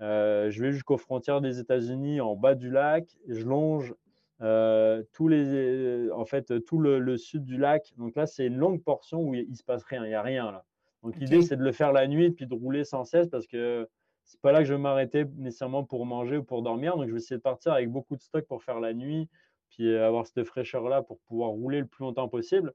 Euh, 0.01 0.49
je 0.49 0.61
vais 0.61 0.71
jusqu'aux 0.71 0.97
frontières 0.97 1.41
des 1.41 1.59
États-Unis 1.59 2.21
en 2.21 2.35
bas 2.35 2.55
du 2.55 2.69
lac. 2.69 3.17
Je 3.27 3.45
longe 3.45 3.93
euh, 4.41 5.03
tous 5.13 5.27
les, 5.27 6.09
en 6.11 6.25
fait, 6.25 6.65
tout 6.65 6.79
le, 6.79 7.17
sud 7.17 7.43
du 7.45 7.57
lac. 7.57 7.93
Donc 7.97 8.15
là, 8.15 8.25
c'est 8.25 8.47
une 8.47 8.57
longue 8.57 8.83
portion 8.83 9.21
où 9.21 9.35
il 9.35 9.49
ne 9.49 9.55
se 9.55 9.63
passe 9.63 9.83
rien. 9.83 10.03
Il 10.03 10.09
n'y 10.09 10.15
a 10.15 10.21
rien 10.21 10.51
là. 10.51 10.65
Donc 11.03 11.15
l'idée, 11.17 11.41
c'est 11.41 11.55
de 11.55 11.63
le 11.63 11.71
faire 11.71 11.91
la 11.91 12.07
nuit 12.07 12.25
et 12.25 12.31
puis 12.31 12.45
de 12.45 12.53
rouler 12.53 12.83
sans 12.83 13.03
cesse 13.03 13.27
parce 13.27 13.47
que 13.47 13.87
c'est 14.23 14.39
pas 14.39 14.51
là 14.51 14.59
que 14.59 14.65
je 14.65 14.73
vais 14.73 14.79
m'arrêter 14.79 15.25
nécessairement 15.35 15.83
pour 15.83 16.05
manger 16.05 16.37
ou 16.37 16.43
pour 16.43 16.61
dormir. 16.61 16.95
Donc, 16.95 17.07
je 17.07 17.11
vais 17.11 17.17
essayer 17.17 17.37
de 17.37 17.41
partir 17.41 17.73
avec 17.73 17.89
beaucoup 17.89 18.15
de 18.15 18.21
stock 18.21 18.45
pour 18.45 18.63
faire 18.63 18.79
la 18.79 18.93
nuit, 18.93 19.27
puis 19.69 19.95
avoir 19.95 20.27
cette 20.27 20.43
fraîcheur-là 20.43 21.01
pour 21.01 21.19
pouvoir 21.21 21.49
rouler 21.49 21.79
le 21.79 21.87
plus 21.87 22.03
longtemps 22.03 22.29
possible. 22.29 22.71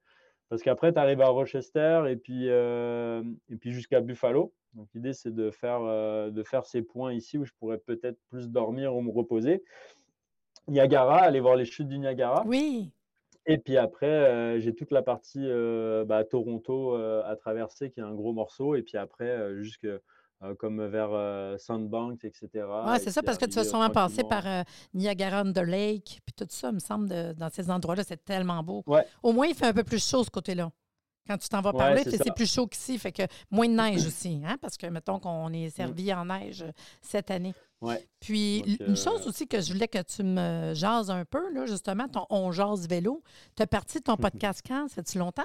Parce 0.49 0.63
qu'après, 0.63 0.93
tu 0.93 0.99
arrives 0.99 1.21
à 1.21 1.29
Rochester 1.29 2.03
et 2.09 2.17
puis, 2.17 2.49
et 2.49 3.57
puis 3.59 3.73
jusqu'à 3.73 4.01
Buffalo. 4.01 4.53
Donc, 4.77 4.89
l'idée, 4.95 5.13
c'est 5.15 5.35
de 5.35 5.51
faire, 5.51 5.81
de 6.31 6.43
faire 6.43 6.65
ces 6.67 6.83
points 6.83 7.13
ici 7.13 7.39
où 7.39 7.45
je 7.45 7.53
pourrais 7.59 7.79
peut-être 7.79 8.19
plus 8.29 8.49
dormir 8.51 8.95
ou 8.95 9.01
me 9.01 9.11
reposer. 9.11 9.65
Niagara, 10.69 11.19
aller 11.19 11.41
voir 11.41 11.57
les 11.57 11.65
chutes 11.65 11.89
du 11.89 11.99
Niagara. 11.99 12.45
Oui. 12.47 12.93
Et 13.47 13.59
puis 13.59 13.77
après, 13.77 14.61
j'ai 14.61 14.75
toute 14.75 14.91
la 14.91 15.03
partie 15.03 15.49
bah, 16.07 16.25
Toronto 16.25 16.95
à 16.95 17.35
traverser, 17.37 17.91
qui 17.91 18.01
est 18.01 18.05
un 18.05 18.15
gros 18.15 18.33
morceau. 18.33 18.75
Et 18.75 18.83
puis 18.83 18.99
après, 18.99 19.55
jusque 19.57 19.89
comme 20.59 20.85
vers 20.87 21.59
Sandbanks, 21.59 22.25
etc. 22.25 22.49
Oui, 22.55 22.99
c'est 23.01 23.11
ça, 23.11 23.23
parce 23.23 23.39
que 23.39 23.47
tu 23.47 23.53
vas 23.53 23.65
sûrement 23.65 23.89
passer 23.89 24.25
par 24.25 24.45
Niagara 24.93 25.41
Under 25.41 25.65
Lake, 25.65 26.21
puis 26.27 26.35
tout 26.37 26.47
ça, 26.51 26.71
me 26.71 26.81
semble, 26.81 27.09
dans 27.35 27.49
ces 27.49 27.71
endroits-là, 27.71 28.03
c'est 28.05 28.23
tellement 28.23 28.63
beau. 28.63 28.85
Au 29.23 29.33
moins, 29.33 29.47
il 29.47 29.55
fait 29.55 29.69
un 29.69 29.73
peu 29.73 29.85
plus 29.85 30.07
chaud 30.07 30.23
ce 30.23 30.31
côté-là. 30.31 30.71
Quand 31.27 31.39
tu 31.39 31.49
t'en 31.49 31.61
vas 31.61 31.73
parler, 31.73 32.03
c'est 32.05 32.35
plus 32.35 32.53
chaud 32.53 32.67
qu'ici, 32.67 32.99
fait 32.99 33.13
que 33.13 33.23
moins 33.51 33.69
de 33.69 33.75
neige 33.75 34.07
aussi, 34.07 34.43
hein, 34.47 34.57
parce 34.61 34.77
que 34.77 34.87
mettons 34.87 35.19
qu'on 35.19 35.53
est 35.53 35.71
servi 35.71 36.13
en 36.13 36.27
neige 36.27 36.65
cette 37.03 37.31
année. 37.31 37.55
Ouais. 37.81 38.07
Puis 38.21 38.79
une 38.81 38.97
chose 38.97 39.27
aussi 39.27 39.47
que 39.47 39.61
je 39.61 39.73
voulais 39.73 39.89
que 39.89 40.03
tu 40.03 40.23
me 40.23 40.73
jases 40.75 41.11
un 41.11 41.25
peu, 41.25 41.53
là, 41.53 41.67
justement, 41.67 42.09
ton 42.09 42.27
On 42.31 42.51
jase 42.53 42.89
vélo. 42.89 43.23
Tu 43.57 43.63
as 43.63 43.67
parti 43.67 43.99
de 43.99 44.05
ton 44.05 44.17
podcast 44.17 44.63
quand? 44.67 44.89
Ça 44.89 44.97
fait-tu 44.97 45.19
longtemps? 45.19 45.43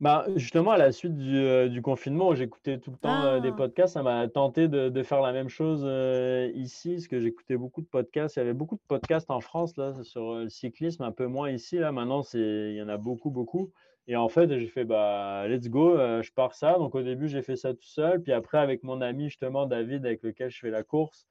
Bah, 0.00 0.26
justement, 0.36 0.70
à 0.70 0.78
la 0.78 0.92
suite 0.92 1.16
du, 1.16 1.36
euh, 1.36 1.68
du 1.68 1.82
confinement, 1.82 2.32
j'écoutais 2.32 2.78
tout 2.78 2.92
le 2.92 2.96
temps 2.96 3.24
euh, 3.24 3.40
des 3.40 3.48
ah! 3.48 3.52
podcasts. 3.52 3.94
Ça 3.94 4.04
m'a 4.04 4.28
tenté 4.28 4.68
de, 4.68 4.90
de, 4.90 5.02
faire 5.02 5.20
la 5.20 5.32
même 5.32 5.48
chose 5.48 5.82
euh, 5.84 6.52
ici, 6.54 6.94
parce 6.94 7.08
que 7.08 7.18
j'écoutais 7.18 7.56
beaucoup 7.56 7.80
de 7.80 7.86
podcasts. 7.86 8.36
Il 8.36 8.38
y 8.38 8.42
avait 8.42 8.52
beaucoup 8.52 8.76
de 8.76 8.80
podcasts 8.86 9.28
en 9.28 9.40
France 9.40 9.76
là, 9.76 9.94
sur 10.04 10.36
le 10.36 10.48
cyclisme, 10.48 11.02
un 11.02 11.10
peu 11.10 11.26
moins 11.26 11.50
ici. 11.50 11.78
Là. 11.78 11.90
Maintenant, 11.90 12.22
il 12.34 12.74
y 12.74 12.82
en 12.82 12.88
a 12.88 12.96
beaucoup, 12.96 13.30
beaucoup. 13.30 13.72
Et 14.08 14.16
en 14.16 14.28
fait, 14.28 14.48
j'ai 14.58 14.66
fait, 14.66 14.84
bah, 14.84 15.46
let's 15.48 15.68
go, 15.68 15.96
je 15.96 16.32
pars 16.32 16.54
ça. 16.54 16.78
Donc, 16.78 16.94
au 16.94 17.02
début, 17.02 17.28
j'ai 17.28 17.42
fait 17.42 17.56
ça 17.56 17.74
tout 17.74 17.86
seul. 17.86 18.22
Puis 18.22 18.32
après, 18.32 18.58
avec 18.58 18.82
mon 18.82 19.00
ami, 19.00 19.24
justement, 19.24 19.66
David, 19.66 20.06
avec 20.06 20.22
lequel 20.22 20.50
je 20.50 20.58
fais 20.58 20.70
la 20.70 20.82
course, 20.82 21.28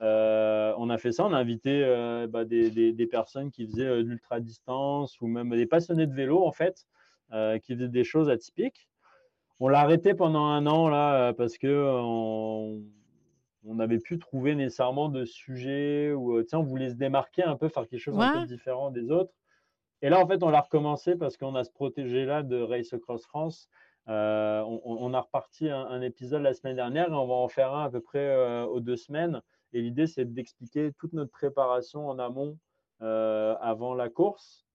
on 0.00 0.90
a 0.90 0.96
fait 0.96 1.10
ça. 1.10 1.26
On 1.26 1.32
a 1.32 1.38
invité 1.38 1.84
bah, 2.30 2.44
des, 2.44 2.70
des, 2.70 2.92
des, 2.92 3.06
personnes 3.06 3.50
qui 3.50 3.66
faisaient 3.66 3.84
de 3.84 4.08
l'ultra-distance 4.08 5.20
ou 5.20 5.26
même 5.26 5.50
des 5.50 5.66
passionnés 5.66 6.06
de 6.06 6.14
vélo, 6.14 6.44
en 6.46 6.52
fait. 6.52 6.86
Euh, 7.32 7.58
qui 7.60 7.74
faisait 7.74 7.86
des 7.86 8.02
choses 8.02 8.28
atypiques. 8.28 8.88
On 9.60 9.68
l'a 9.68 9.78
arrêté 9.78 10.14
pendant 10.14 10.46
un 10.46 10.66
an 10.66 10.88
là 10.88 11.28
euh, 11.28 11.32
parce 11.32 11.58
que 11.58 11.86
on 12.02 12.82
n'avait 13.62 14.00
plus 14.00 14.18
trouvé 14.18 14.56
nécessairement 14.56 15.08
de 15.08 15.24
sujet 15.24 16.12
ou 16.12 16.38
euh, 16.38 16.42
tiens, 16.42 16.58
on 16.58 16.64
voulait 16.64 16.90
se 16.90 16.96
démarquer 16.96 17.44
un 17.44 17.54
peu, 17.54 17.68
faire 17.68 17.86
quelque 17.86 18.00
chose 18.00 18.18
un 18.18 18.40
peu 18.40 18.46
différent 18.46 18.90
des 18.90 19.12
autres. 19.12 19.30
Et 20.02 20.08
là, 20.08 20.20
en 20.20 20.26
fait, 20.26 20.42
on 20.42 20.50
l'a 20.50 20.60
recommencé 20.60 21.16
parce 21.16 21.36
qu'on 21.36 21.54
a 21.54 21.64
se 21.64 21.70
protégé 21.70 22.24
là 22.24 22.42
de 22.42 22.60
Race 22.60 22.92
Across 22.92 23.26
France. 23.26 23.68
on, 24.06 25.14
a 25.14 25.20
reparti 25.20 25.68
un, 25.68 26.00
épisode 26.00 26.42
la 26.42 26.54
semaine 26.54 26.76
dernière 26.76 27.08
et 27.08 27.14
on 27.14 27.26
va 27.26 27.34
en 27.34 27.48
faire 27.48 27.74
un 27.74 27.84
à 27.84 27.90
peu 27.90 28.00
près 28.00 28.64
aux 28.64 28.80
deux 28.80 28.96
semaines. 28.96 29.42
Et 29.72 29.82
l'idée, 29.82 30.06
c'est 30.06 30.24
d'expliquer 30.24 30.92
toute 30.98 31.12
notre 31.12 31.30
préparation 31.30 32.08
en 32.08 32.18
amont 32.18 32.58
avant 33.00 33.94
la 33.94 34.08
course. 34.08 34.66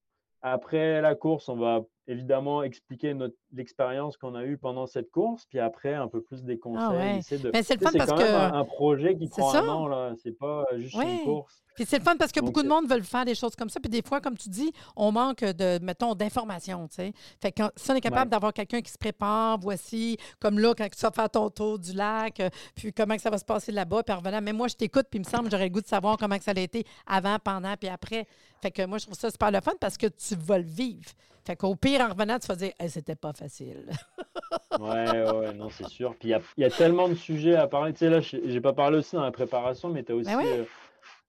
Après 0.42 1.02
la 1.02 1.16
course, 1.16 1.50
on 1.50 1.56
va 1.56 1.82
évidemment 2.08 2.64
expliquer 2.64 3.16
l'expérience 3.54 4.18
qu'on 4.18 4.36
a 4.36 4.44
eue 4.44 4.58
pendant 4.58 4.86
cette 4.86 5.12
course, 5.12 5.46
puis 5.46 5.60
après 5.60 5.94
un 5.94 6.08
peu 6.08 6.22
plus 6.22 6.44
des 6.44 6.60
conseils. 6.60 7.22
Ah 7.24 7.62
c'est 7.64 7.78
quand 7.78 7.92
même 7.92 8.54
un, 8.54 8.66
projet 8.66 9.16
qui 9.16 9.28
prend 9.28 9.54
un 9.54 9.68
an, 9.68 9.88
là. 9.88 10.14
C'est 10.22 10.38
pas 10.38 10.66
juste 10.76 10.96
une 10.96 11.24
course. 11.24 11.64
Puis 11.76 11.86
c'est 11.86 11.98
le 11.98 12.04
fun 12.04 12.16
parce 12.16 12.32
que 12.32 12.40
beaucoup 12.40 12.64
de 12.64 12.70
monde 12.70 12.88
veulent 12.88 13.04
faire 13.04 13.26
des 13.26 13.36
choses 13.36 13.56
comme 13.56 13.70
ça. 13.70 13.80
Puis 13.82 13.90
des 13.90 14.02
fois, 14.02 14.22
comme 14.22 14.38
tu 14.38 14.48
dis, 14.48 14.72
on 14.96 15.12
manque 15.12 15.44
de, 15.44 15.78
mettons, 15.84 16.16
d'informations, 16.16 16.88
tu 16.88 16.96
sais. 16.96 17.14
Fait 17.42 17.52
que 17.52 17.64
si 17.76 17.92
on 17.92 17.96
est 17.96 18.02
capable 18.02 18.32
d'avoir 18.32 18.54
quelqu'un 18.54 18.82
qui 18.82 18.92
se 18.92 18.98
prépare, 18.98 19.58
voici, 19.60 20.18
comme 20.40 20.58
là, 20.60 20.74
quand 20.74 20.88
tu 20.90 21.02
vas 21.02 21.12
faire 21.12 21.30
ton 21.30 21.50
tour 21.50 21.78
du 21.78 21.92
lac, 21.94 22.40
euh, 22.40 22.50
puis 22.76 22.94
comment 22.94 23.16
que 23.16 23.22
ça 23.22 23.30
va 23.30 23.38
se 23.38 23.46
passer 23.46 23.74
là-bas, 23.74 24.04
puis 24.04 24.14
en 24.16 24.20
revenant. 24.20 24.42
Mais 24.42 24.54
moi, 24.54 24.68
je 24.68 24.76
t'écoute, 24.76 25.08
puis 25.10 25.20
il 25.20 25.26
me 25.26 25.30
semble 25.30 25.52
j'aurais 25.52 25.66
le 25.66 25.70
goût 25.70 25.82
de 25.82 25.88
savoir 25.88 26.18
comment 26.18 26.38
que 26.38 26.44
ça 26.44 26.54
a 26.56 26.60
été 26.60 26.86
avant, 27.06 27.38
pendant, 27.44 27.76
puis 27.76 27.90
après. 27.90 28.26
Fait 28.62 28.72
que 28.72 28.86
moi, 28.86 28.98
je 28.98 29.06
trouve 29.06 29.18
ça 29.18 29.30
super 29.30 29.52
le 29.52 29.60
fun 29.60 29.74
parce 29.80 29.98
que 29.98 30.08
tu 30.08 30.36
vas 30.36 30.58
le 30.58 30.64
vivre. 30.64 31.12
Fait 31.46 31.56
qu'au 31.56 31.76
pire, 31.76 32.02
en 32.02 32.10
revenant, 32.10 32.40
tu 32.40 32.48
vas 32.48 32.56
dire, 32.56 32.72
c'était 32.88 33.16
pas 33.16 33.32
facile. 33.34 33.86
ouais, 34.80 35.32
ouais, 35.32 35.54
non, 35.54 35.70
c'est 35.70 35.88
sûr. 35.88 36.16
Puis 36.20 36.30
il 36.30 36.62
y, 36.62 36.66
a, 36.66 36.70
tellement 36.72 37.08
de 37.08 37.14
sujets 37.14 37.56
à 37.56 37.68
parler. 37.68 37.94
Tu 37.94 38.00
sais, 38.00 38.10
là, 38.10 38.20
j'ai 38.20 38.62
pas 38.62 38.74
parlé 38.74 38.98
aussi 38.98 39.16
dans 39.16 39.24
la 39.24 39.32
préparation, 39.32 39.90
mais 39.90 40.04
tu 40.04 40.12
as 40.12 40.16
ben 40.16 40.22
aussi. 40.22 40.48
Euh, 40.48 40.64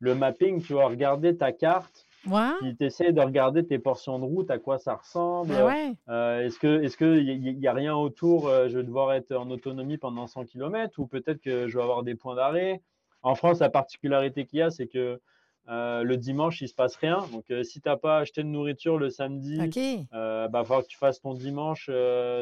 le 0.00 0.14
mapping, 0.14 0.62
tu 0.62 0.72
vas 0.72 0.86
regarder 0.86 1.36
ta 1.36 1.52
carte. 1.52 2.06
Ouais. 2.26 2.74
tu 2.76 2.84
essaies 2.84 3.12
de 3.12 3.20
regarder 3.20 3.64
tes 3.64 3.78
portions 3.78 4.18
de 4.18 4.24
route, 4.24 4.50
à 4.50 4.58
quoi 4.58 4.78
ça 4.78 4.94
ressemble. 4.94 5.54
Ben 5.54 5.94
euh, 6.08 6.40
est-ce 6.40 6.58
que 6.58 6.82
est-ce 6.82 6.96
qu'il 6.96 7.58
n'y 7.58 7.66
a, 7.68 7.72
rien 7.72 7.94
autour 7.94 8.48
euh, 8.48 8.68
Je 8.68 8.78
vais 8.78 8.84
devoir 8.84 9.12
être 9.12 9.32
en 9.32 9.48
autonomie 9.48 9.96
pendant 9.96 10.26
100 10.26 10.46
km 10.46 10.98
ou 10.98 11.06
peut-être 11.06 11.40
que 11.40 11.68
je 11.68 11.76
vais 11.76 11.84
avoir 11.84 12.02
des 12.02 12.16
points 12.16 12.34
d'arrêt? 12.34 12.82
En 13.22 13.36
France, 13.36 13.60
la 13.60 13.68
particularité 13.68 14.44
qu'il 14.44 14.58
y 14.58 14.62
a, 14.62 14.70
c'est 14.70 14.88
que 14.88 15.20
euh, 15.68 16.02
le 16.02 16.16
dimanche, 16.16 16.60
il 16.60 16.68
se 16.68 16.74
passe 16.74 16.96
rien. 16.96 17.24
Donc, 17.32 17.44
si 17.64 17.80
tu 17.80 17.88
n'as 17.88 17.96
pas 17.96 18.18
acheté 18.18 18.42
de 18.42 18.48
nourriture 18.48 18.98
le 18.98 19.10
samedi, 19.10 19.56
il 19.56 20.06
va 20.12 20.48
falloir 20.64 20.82
que 20.82 20.88
tu 20.88 20.98
fasses 20.98 21.20
ton 21.20 21.34
dimanche 21.34 21.90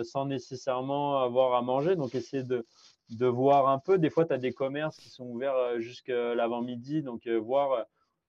sans 0.02 0.26
nécessairement 0.26 1.22
avoir 1.22 1.54
à 1.54 1.62
manger. 1.62 1.96
Donc, 1.96 2.14
essayer 2.14 2.42
de, 2.42 2.66
de 3.10 3.26
voir 3.26 3.68
un 3.68 3.78
peu. 3.78 3.98
Des 3.98 4.10
fois, 4.10 4.24
tu 4.24 4.32
as 4.32 4.38
des 4.38 4.52
commerces 4.52 4.96
qui 4.96 5.08
sont 5.08 5.24
ouverts 5.24 5.56
euh, 5.56 5.80
jusqu'à 5.80 6.34
l'avant-midi, 6.34 7.02
donc 7.02 7.26
euh, 7.26 7.36
voir 7.36 7.72
euh, 7.72 7.82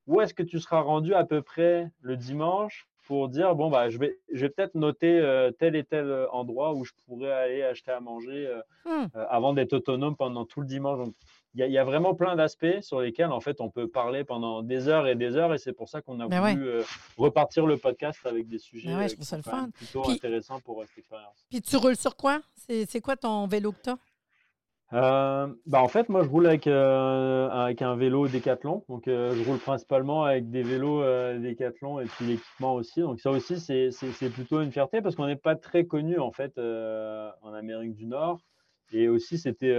où 0.08 0.22
est-ce 0.22 0.34
que 0.34 0.44
tu 0.44 0.60
seras 0.60 0.82
rendu 0.82 1.14
à 1.14 1.24
peu 1.24 1.42
près 1.42 1.90
le 2.02 2.18
dimanche 2.18 2.88
pour 3.08 3.30
dire 3.30 3.56
bon 3.56 3.70
bah 3.70 3.90
je 3.90 4.00
vais 4.00 4.18
je 4.32 4.42
vais 4.42 4.50
peut-être 4.50 4.74
noter 4.74 5.20
tel 5.60 5.76
et 5.76 5.84
tel 5.84 6.28
endroit 6.32 6.74
où 6.74 6.86
je 6.86 6.92
pourrais 7.06 7.32
aller 7.32 7.62
acheter 7.62 7.92
à 7.92 8.00
manger 8.00 8.52
hmm. 8.86 9.06
avant 9.30 9.54
d'être 9.54 9.74
autonome 9.74 10.16
pendant 10.16 10.46
tout 10.46 10.62
le 10.62 10.68
dimanche. 10.68 11.00
Donc 11.00 11.16
il 11.56 11.72
y, 11.72 11.78
a 11.78 11.84
vraiment 11.86 12.14
plein 12.14 12.36
d'aspects 12.36 12.82
sur 12.82 13.00
lesquels 13.00 13.32
en 13.32 13.40
fait 13.40 13.62
on 13.62 13.70
peut 13.70 13.88
parler 13.88 14.24
pendant 14.26 14.62
des 14.62 14.90
heures 14.90 15.08
et 15.08 15.16
des 15.16 15.38
heures 15.38 15.54
et 15.54 15.58
c'est 15.58 15.72
pour 15.72 15.88
ça 15.88 16.02
qu'on 16.02 16.20
a 16.20 16.28
voulu 16.28 16.82
repartir 17.18 17.66
le 17.66 17.78
podcast 17.78 18.20
avec 18.26 18.48
des 18.48 18.60
sujets 18.60 18.90
ben 18.90 19.70
plutôt 19.72 20.10
intéressants 20.10 20.60
pour 20.60 20.84
cette 20.84 20.98
expérience. 20.98 21.46
Puis 21.50 21.62
tu 21.62 21.78
roules 21.78 21.96
sur 21.96 22.18
quoi? 22.18 22.42
C'est 22.56 23.00
quoi 23.00 23.16
ton 23.16 23.48
vélo 23.48 23.72
que 23.72 23.82
tu 23.84 23.90
as 23.90 23.98
euh, 24.94 25.48
bah 25.66 25.82
en 25.82 25.88
fait, 25.88 26.10
moi, 26.10 26.24
je 26.24 26.30
roule 26.30 26.46
avec, 26.46 26.68
euh, 26.68 27.50
avec 27.50 27.82
un 27.82 27.96
vélo 27.96 28.28
Décathlon. 28.28 28.84
Donc, 28.88 29.08
euh, 29.08 29.34
je 29.36 29.44
roule 29.44 29.58
principalement 29.58 30.24
avec 30.24 30.50
des 30.50 30.62
vélos 30.62 31.04
Décathlon 31.40 32.00
et 32.00 32.06
puis 32.06 32.26
l'équipement 32.26 32.76
aussi. 32.76 33.02
Donc, 33.02 33.20
ça 33.20 33.32
aussi, 33.32 33.60
c'est 33.60 34.30
plutôt 34.30 34.62
une 34.62 34.72
fierté 34.72 35.02
parce 35.02 35.16
qu'on 35.16 35.28
n'est 35.28 35.36
pas 35.36 35.56
très 35.56 35.86
connu 35.86 36.20
en 36.20 36.32
fait 36.32 36.58
en 36.58 37.54
Amérique 37.54 37.96
du 37.96 38.06
Nord. 38.06 38.40
Et 38.92 39.10
aussi, 39.10 39.38
c'était 39.38 39.74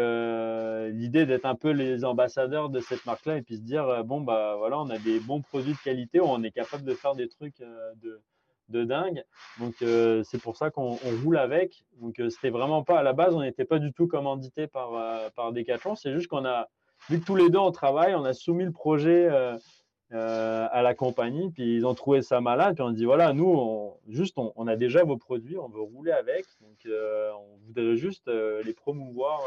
l'idée 0.90 1.26
d'être 1.26 1.46
un 1.46 1.54
peu 1.54 1.70
les 1.70 2.04
ambassadeurs 2.04 2.68
de 2.68 2.80
cette 2.80 3.06
marque-là 3.06 3.38
et 3.38 3.42
puis 3.42 3.56
se 3.56 3.62
dire 3.62 4.04
bon, 4.04 4.20
bah 4.20 4.56
voilà, 4.58 4.78
on 4.80 4.90
a 4.90 4.98
des 4.98 5.20
bons 5.20 5.40
produits 5.40 5.72
de 5.72 5.78
qualité, 5.78 6.20
on 6.20 6.42
est 6.42 6.50
capable 6.50 6.84
de 6.84 6.94
faire 6.94 7.14
des 7.14 7.28
trucs 7.28 7.60
de, 7.60 8.20
de 8.68 8.84
dingue. 8.84 9.24
Donc 9.60 9.74
euh, 9.82 10.22
c'est 10.24 10.40
pour 10.40 10.56
ça 10.56 10.70
qu'on 10.70 10.98
roule 11.22 11.38
avec. 11.38 11.84
Donc 12.00 12.18
euh, 12.18 12.30
c'était 12.30 12.50
vraiment 12.50 12.82
pas 12.82 12.98
à 12.98 13.02
la 13.02 13.12
base, 13.12 13.34
on 13.34 13.42
n'était 13.42 13.64
pas 13.64 13.78
du 13.78 13.92
tout 13.92 14.06
commandité 14.06 14.66
par, 14.66 14.94
euh, 14.94 15.28
par 15.34 15.52
Decathlon. 15.52 15.94
C'est 15.94 16.12
juste 16.12 16.28
qu'on 16.28 16.44
a, 16.44 16.68
vu 17.08 17.20
que 17.20 17.24
tous 17.24 17.36
les 17.36 17.50
deux 17.50 17.58
on 17.58 17.72
travaille, 17.72 18.14
on 18.14 18.24
a 18.24 18.32
soumis 18.32 18.64
le 18.64 18.72
projet 18.72 19.28
à 20.12 20.82
la 20.82 20.94
compagnie, 20.94 21.50
puis 21.50 21.76
ils 21.76 21.86
ont 21.86 21.94
trouvé 21.94 22.22
ça 22.22 22.40
malade. 22.40 22.76
Puis 22.76 22.82
on 22.82 22.90
dit 22.90 23.04
voilà, 23.04 23.32
nous, 23.32 23.48
on, 23.48 23.96
juste 24.08 24.38
on, 24.38 24.52
on, 24.56 24.66
a 24.66 24.76
déjà 24.76 25.04
vos 25.04 25.16
produits, 25.16 25.58
on 25.58 25.68
veut 25.68 25.80
rouler 25.80 26.12
avec. 26.12 26.44
Donc 26.60 26.86
on 26.86 27.66
voudrait 27.66 27.96
juste 27.96 28.28
les 28.28 28.72
promouvoir 28.72 29.40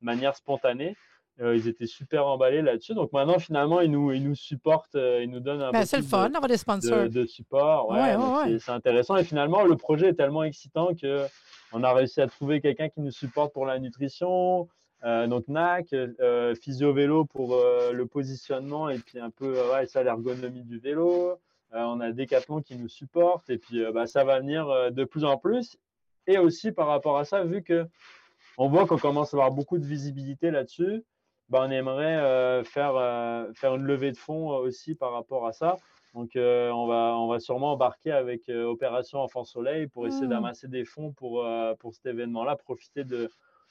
de 0.00 0.04
manière 0.04 0.36
spontanée. 0.36 0.96
Euh, 1.40 1.56
ils 1.56 1.68
étaient 1.68 1.86
super 1.86 2.26
emballés 2.26 2.60
là-dessus. 2.60 2.92
Donc 2.94 3.12
maintenant, 3.12 3.38
finalement, 3.38 3.80
ils 3.80 3.90
nous, 3.90 4.12
ils 4.12 4.22
nous 4.22 4.34
supportent, 4.34 4.94
euh, 4.94 5.22
ils 5.22 5.30
nous 5.30 5.40
donnent 5.40 5.62
un 5.62 5.70
ben, 5.70 5.86
peu 5.86 5.96
le 5.96 6.02
fun, 6.02 6.28
d'avoir 6.28 6.48
des 6.48 6.58
sponsors. 6.58 7.08
De, 7.08 7.24
support. 7.24 7.88
Ouais, 7.88 8.58
c'est 8.58 8.72
intéressant. 8.72 9.16
Et 9.16 9.24
finalement, 9.24 9.64
le 9.64 9.76
projet 9.76 10.08
est 10.08 10.14
tellement 10.14 10.42
excitant 10.42 10.94
que 10.94 11.24
on 11.72 11.82
a 11.82 11.94
réussi 11.94 12.20
à 12.20 12.26
trouver 12.26 12.60
quelqu'un 12.60 12.88
qui 12.88 13.00
nous 13.00 13.12
supporte 13.12 13.54
pour 13.54 13.64
la 13.64 13.78
nutrition, 13.78 14.62
euh, 14.62 14.64
donc 15.02 15.48
NAC, 15.48 15.94
physio 16.60 16.92
vélo 16.92 17.24
pour 17.24 17.56
le 17.56 18.04
positionnement 18.04 18.88
et 18.88 18.98
puis 18.98 19.18
un 19.18 19.30
peu 19.30 19.54
ouais, 19.72 19.86
ça 19.86 20.02
l'ergonomie 20.02 20.62
du 20.62 20.78
vélo. 20.78 21.38
on 21.72 22.00
a 22.00 22.12
Decathlon 22.12 22.60
qui 22.60 22.76
nous 22.76 22.88
supporte 22.88 23.48
et 23.48 23.58
puis 23.58 23.82
bah, 23.92 24.06
ça 24.06 24.24
va 24.24 24.40
venir 24.40 24.92
de 24.92 25.04
plus 25.04 25.24
en 25.24 25.38
plus. 25.38 25.78
Et 26.26 26.38
aussi 26.38 26.70
par 26.70 26.86
rapport 26.86 27.18
à 27.18 27.24
ça, 27.24 27.44
vu 27.44 27.62
que 27.62 27.86
on 28.58 28.68
voit 28.68 28.86
qu'on 28.86 28.98
commence 28.98 29.32
à 29.32 29.38
avoir 29.38 29.52
beaucoup 29.52 29.78
de 29.78 29.86
visibilité 29.86 30.50
là-dessus, 30.50 31.02
bah, 31.48 31.64
on 31.66 31.70
aimerait 31.70 32.16
euh, 32.16 32.62
faire, 32.62 32.94
euh, 32.94 33.52
faire 33.54 33.74
une 33.74 33.82
levée 33.82 34.12
de 34.12 34.16
fonds 34.16 34.52
euh, 34.52 34.58
aussi 34.58 34.94
par 34.94 35.12
rapport 35.12 35.46
à 35.46 35.52
ça. 35.52 35.76
Donc, 36.14 36.32
on, 36.34 36.86
va, 36.86 37.16
on 37.16 37.28
va 37.28 37.38
sûrement 37.38 37.72
embarquer 37.72 38.10
avec 38.10 38.48
Opération 38.48 39.20
Enfant 39.20 39.44
Soleil 39.44 39.86
pour 39.86 40.08
essayer 40.08 40.26
mmh. 40.26 40.30
d'amasser 40.30 40.66
des 40.66 40.84
fonds 40.84 41.12
pour, 41.12 41.46
pour 41.78 41.94
cet 41.94 42.04
événement-là, 42.06 42.56
profiter 42.56 43.04
de, 43.04 43.30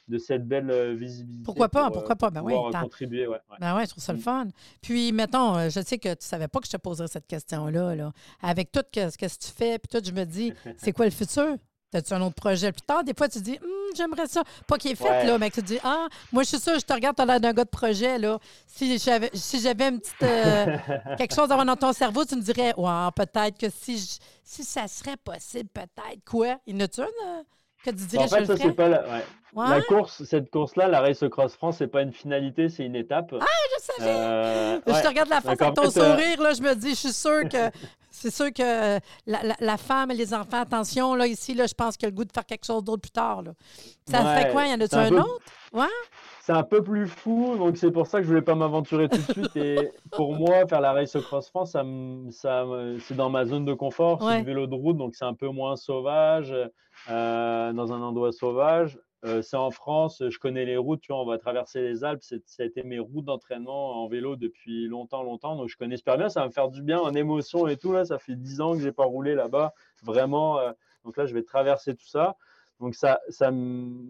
de 0.10 0.18
cette 0.18 0.48
belle 0.48 0.96
visibilité. 0.98 1.44
Pourquoi 1.46 1.70
pas, 1.70 1.90
pourquoi 1.92 2.16
pas? 2.16 2.30
Ben 2.30 2.42
oui, 2.44 2.54
contribuer, 2.82 3.28
ouais, 3.28 3.40
Ben 3.60 3.76
ouais, 3.76 3.86
je 3.86 3.92
trouve 3.92 4.04
ça 4.04 4.14
le 4.14 4.20
mm. 4.20 4.24
fun. 4.24 4.48
Puis, 4.82 5.12
mettons, 5.12 5.70
je 5.70 5.82
sais 5.82 5.98
que 5.98 6.10
tu 6.10 6.16
ne 6.16 6.22
savais 6.22 6.48
pas 6.48 6.60
que 6.60 6.66
je 6.66 6.72
te 6.72 6.78
poserais 6.78 7.08
cette 7.08 7.28
question-là. 7.28 7.96
Là. 7.96 8.12
Avec 8.42 8.72
tout 8.72 8.82
ce 8.94 9.18
que 9.18 9.26
tu 9.26 9.52
fais, 9.56 9.80
puis 9.80 9.88
tout, 9.88 10.06
je 10.06 10.12
me 10.12 10.26
dis, 10.26 10.54
c'est 10.78 10.92
quoi 10.92 11.06
le 11.06 11.12
futur? 11.12 11.56
As-tu 11.92 12.14
un 12.14 12.22
autre 12.22 12.36
projet 12.36 12.72
plus 12.72 12.84
tard? 12.84 13.04
Des 13.04 13.14
fois, 13.18 13.28
tu 13.28 13.40
dis, 13.40 13.58
hum, 13.64 13.70
j'aimerais 13.96 14.28
ça. 14.28 14.44
Pas 14.68 14.78
qu'il 14.78 14.92
est 14.92 14.96
fait, 14.96 15.26
là, 15.26 15.38
mais 15.40 15.50
que 15.50 15.56
tu 15.56 15.62
dis, 15.64 15.80
ah, 15.84 16.08
moi, 16.32 16.44
je 16.44 16.50
suis 16.50 16.60
sûr, 16.60 16.78
je 16.78 16.86
te 16.86 16.94
regarde, 16.94 17.16
tu 17.16 17.24
as 17.24 17.26
l'air 17.26 17.40
d'un 17.40 17.54
gars 17.54 17.64
de 17.64 17.70
projet, 17.70 18.20
là. 18.20 18.38
Si 18.68 18.98
j'avais, 19.00 19.32
si 19.34 19.60
j'avais 19.60 19.90
une 19.90 20.00
petite, 20.00 20.22
euh, 20.22 20.78
quelque 21.18 21.34
chose 21.34 21.50
dans 21.50 21.76
ton 21.76 21.92
cerveau, 21.94 22.26
tu 22.26 22.36
me 22.36 22.42
dirais, 22.42 22.74
ouais, 22.78 23.10
peut-être 23.16 23.58
que 23.58 23.68
si, 23.72 24.20
si 24.44 24.64
ça 24.64 24.88
serait 24.88 25.18
possible, 25.18 25.70
peut-être. 25.70 26.24
Quoi? 26.26 26.58
Il 26.68 26.76
y 26.76 26.78
en 26.78 26.86
a-tu 26.86 27.02
euh, 27.02 27.44
que 27.84 27.90
tu 27.92 28.06
dirais, 28.06 28.24
en 28.24 28.28
fait, 28.28 28.46
ça, 28.46 28.58
c'est 28.58 28.74
pas 28.74 28.90
la, 28.90 29.04
la, 29.56 29.82
course, 29.82 30.24
cette 30.24 30.52
course-là, 30.52 30.88
la 30.88 31.02
Race 31.02 31.24
Cross 31.30 31.56
France, 31.56 31.78
c'est 31.78 31.88
pas 31.88 32.02
une 32.02 32.14
finalité, 32.14 32.70
c'est 32.70 32.86
une 32.86 32.96
étape. 32.96 33.34
Ah, 33.40 33.46
je 33.46 33.84
savais! 33.84 34.10
Euh, 34.10 34.80
je 34.86 35.02
te 35.02 35.08
regarde 35.08 35.30
la 35.30 35.42
face 35.42 35.58
de 35.58 35.74
ton 35.74 35.90
sourire, 35.90 36.42
là, 36.42 36.54
je 36.54 36.62
me 36.62 36.76
dis, 36.76 36.90
je 36.90 36.96
suis 36.96 37.14
sûr 37.14 37.48
que 37.50 37.72
c'est 38.12 38.34
sûr 38.34 38.52
que 38.54 39.00
la, 39.26 39.78
femme 39.78 40.12
et 40.12 40.16
les 40.16 40.34
enfants, 40.34 40.62
attention, 40.62 41.16
là, 41.16 41.28
ici, 41.28 41.54
là, 41.54 41.66
je 41.68 41.74
pense 41.74 41.96
qu'il 41.96 42.04
y 42.04 42.08
a 42.08 42.10
le 42.10 42.16
goût 42.16 42.26
de 42.26 42.32
faire 42.32 42.46
quelque 42.46 42.66
chose 42.66 42.84
d'autre 42.84 43.02
plus 43.02 43.12
tard. 43.12 43.44
Là. 43.44 43.52
Ça 44.10 44.36
fait 44.36 44.52
quoi? 44.52 44.66
Y 44.66 44.74
en 44.74 44.82
a-tu 44.82 44.96
un, 44.96 45.12
autre? 45.18 45.40
Ouais? 45.72 45.86
C'est 46.50 46.56
un 46.56 46.64
peu 46.64 46.82
plus 46.82 47.06
fou, 47.06 47.56
donc 47.60 47.78
c'est 47.78 47.92
pour 47.92 48.08
ça 48.08 48.18
que 48.18 48.24
je 48.24 48.30
voulais 48.30 48.42
pas 48.42 48.56
m'aventurer 48.56 49.08
tout 49.08 49.18
de 49.18 49.32
suite. 49.34 49.56
Et 49.56 49.92
pour 50.14 50.34
moi, 50.34 50.66
faire 50.66 50.82
la 50.82 50.94
Race 50.94 51.16
Cross 51.16 51.50
France, 51.50 51.74
ça, 51.74 51.84
ça 52.32 52.66
c'est 53.02 53.14
dans 53.14 53.30
ma 53.30 53.46
zone 53.46 53.66
de 53.66 53.74
confort. 53.76 54.20
C'est 54.24 54.40
du 54.40 54.46
vélo 54.46 54.66
de 54.66 54.74
route, 54.74 54.98
donc 54.98 55.14
c'est 55.14 55.26
un 55.26 55.36
peu 55.36 55.50
moins 55.50 55.76
sauvage, 55.76 56.52
euh, 57.08 57.74
dans 57.74 57.94
un 57.94 58.02
endroit 58.02 58.32
sauvage. 58.32 58.98
Euh, 59.26 59.44
c'est 59.44 59.58
en 59.58 59.70
France, 59.70 60.24
je 60.28 60.40
connais 60.40 60.66
les 60.66 60.78
routes, 60.78 61.02
tu 61.02 61.14
vois, 61.14 61.22
on 61.22 61.26
va 61.28 61.38
traverser 61.38 61.82
les 61.82 62.04
Alpes. 62.04 62.24
Ça 62.24 62.64
a 62.64 62.66
été 62.66 62.82
mes 62.82 62.98
routes 62.98 63.26
d'entraînement 63.26 64.04
en 64.04 64.08
vélo 64.08 64.36
depuis 64.36 64.88
longtemps, 64.88 65.22
longtemps. 65.22 65.56
Donc, 65.56 65.70
je 65.70 65.78
connais 65.78 65.98
super 65.98 66.18
bien. 66.18 66.30
Ça 66.30 66.40
va 66.40 66.48
me 66.48 66.52
faire 66.52 66.70
du 66.70 66.82
bien 66.82 66.98
en 66.98 67.14
émotion 67.14 67.68
et 67.68 67.78
tout. 67.78 67.92
Là, 67.92 68.06
ça 68.06 68.18
fait 68.18 68.36
10 68.36 68.62
ans 68.62 68.74
que 68.74 68.80
je 68.80 68.86
n'ai 68.86 68.92
pas 68.92 69.06
roulé 69.06 69.36
là-bas. 69.36 69.76
Vraiment. 70.02 70.58
Euh, 70.58 70.72
donc 71.06 71.16
là, 71.16 71.28
je 71.28 71.34
vais 71.36 71.44
traverser 71.44 71.96
tout 71.96 72.08
ça. 72.08 72.38
Donc, 72.80 72.96
ça, 72.96 73.20
ça 73.30 73.52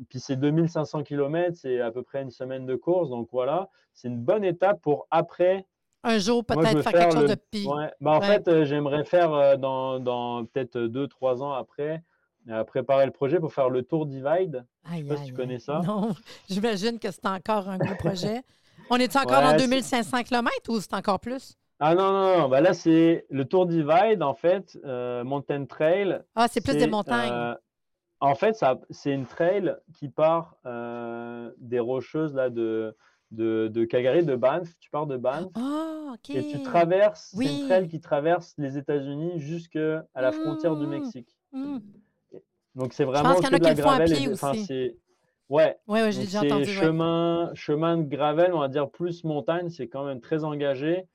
Puis 0.10 0.20
c'est 0.20 0.36
2500 0.36 1.04
km, 1.04 1.58
c'est 1.58 1.82
à 1.82 1.92
peu 1.92 2.04
près 2.04 2.22
une 2.22 2.32
semaine 2.32 2.66
de 2.66 2.76
course. 2.76 3.10
Donc, 3.10 3.30
voilà, 3.32 3.70
c'est 3.94 4.08
une 4.08 4.20
bonne 4.20 4.44
étape 4.44 4.82
pour 4.82 5.08
après. 5.12 5.66
Un 6.04 6.18
jour, 6.18 6.46
peut-être 6.46 6.82
faire, 6.82 6.92
quelque 6.92 7.14
chose 7.14 7.30
de 7.30 7.36
pire. 7.36 7.70
Bah, 8.00 8.12
en 8.12 8.22
fait, 8.22 8.48
euh, 8.48 8.66
j'aimerais 8.66 9.04
faire 9.04 9.58
dans, 9.58 10.00
dans 10.00 10.46
peut-être 10.46 10.78
2-3 10.78 11.42
ans 11.42 11.54
après 11.54 12.04
à 12.50 12.64
préparer 12.64 13.06
le 13.06 13.12
projet 13.12 13.40
pour 13.40 13.54
faire 13.54 13.70
le 13.70 13.84
Tour 13.84 14.06
Divide. 14.06 14.66
Je 14.86 14.92
ne 14.92 14.98
sais 14.98 15.04
pas 15.04 15.18
si 15.18 15.26
tu 15.26 15.34
connais 15.34 15.60
ça. 15.60 15.82
Non, 15.86 16.16
j'imagine 16.50 17.00
que 17.00 17.12
c'est 17.12 17.26
encore 17.26 17.70
un 17.70 17.78
gros 17.78 17.96
projet. 17.96 18.42
On 18.90 18.98
est 18.98 19.16
encore 19.16 19.42
dans 19.42 19.56
2500 19.56 20.24
km 20.24 20.50
ou 20.70 20.80
c'est 20.80 20.94
encore 20.94 21.20
plus? 21.20 21.56
Ah 21.80 21.96
non, 21.96 22.12
non, 22.12 22.40
non. 22.40 22.50
Ben 22.50 22.62
là, 22.62 22.74
c'est 22.74 23.26
le 23.30 23.46
Tour 23.46 23.68
Divide, 23.68 24.24
en 24.24 24.34
fait, 24.34 24.78
euh, 24.84 25.24
Mountain 25.24 25.66
Trail. 25.66 26.22
Ah, 26.36 26.48
c'est 26.50 26.62
plus 26.62 26.76
des 26.76 26.88
montagnes. 26.88 27.56
En 28.22 28.36
fait, 28.36 28.64
c'est 28.90 29.14
une 29.14 29.26
trail 29.26 29.76
qui 29.94 30.10
part 30.10 30.58
euh, 30.66 31.52
des 31.58 31.80
rocheuses 31.80 32.34
là, 32.34 32.50
de, 32.50 32.96
de, 33.32 33.70
de, 33.70 33.86
Calgary, 33.86 34.26
de 34.26 34.36
Banff. 34.36 34.68
Tu 34.80 34.90
pars 34.90 35.08
de 35.08 35.16
Banff. 35.16 35.48
Oh, 35.56 36.12
OK. 36.14 36.36
Et 36.36 36.46
tu 36.48 36.62
traverses, 36.62 37.34
c'est 37.36 37.46
une 37.46 37.68
trail 37.68 37.88
qui 37.88 38.02
traverse 38.02 38.54
les 38.58 38.78
États-Unis 38.78 39.40
jusqu'à 39.40 40.06
la 40.16 40.32
frontière 40.32 40.76
du 40.76 40.86
mmh. 40.86 40.90
Mexique. 40.90 41.38
Mmh. 41.54 41.78
Donc 42.76 42.94
c'est 42.94 43.06
vraiment 43.06 43.40
de 43.40 43.64
la 43.64 43.74
gravel. 43.74 44.12
Et, 44.12 44.34
enfin, 44.34 44.54
c'est 44.54 44.98
ouais. 45.48 45.78
Ouais, 45.88 46.04
ouais 46.04 46.12
j'ai 46.12 46.24
déjà 46.24 46.42
entendu. 46.42 46.66
Chemin, 46.66 47.52
chemin 47.54 47.98
de 47.98 48.04
gravel, 48.04 48.54
on 48.54 48.60
va 48.60 48.68
dire 48.68 48.90
plus 48.90 49.24
montagne, 49.24 49.70
c'est 49.70 49.88
quand 49.88 50.06
même 50.06 50.20
très 50.20 50.44
engagé. 50.44 51.06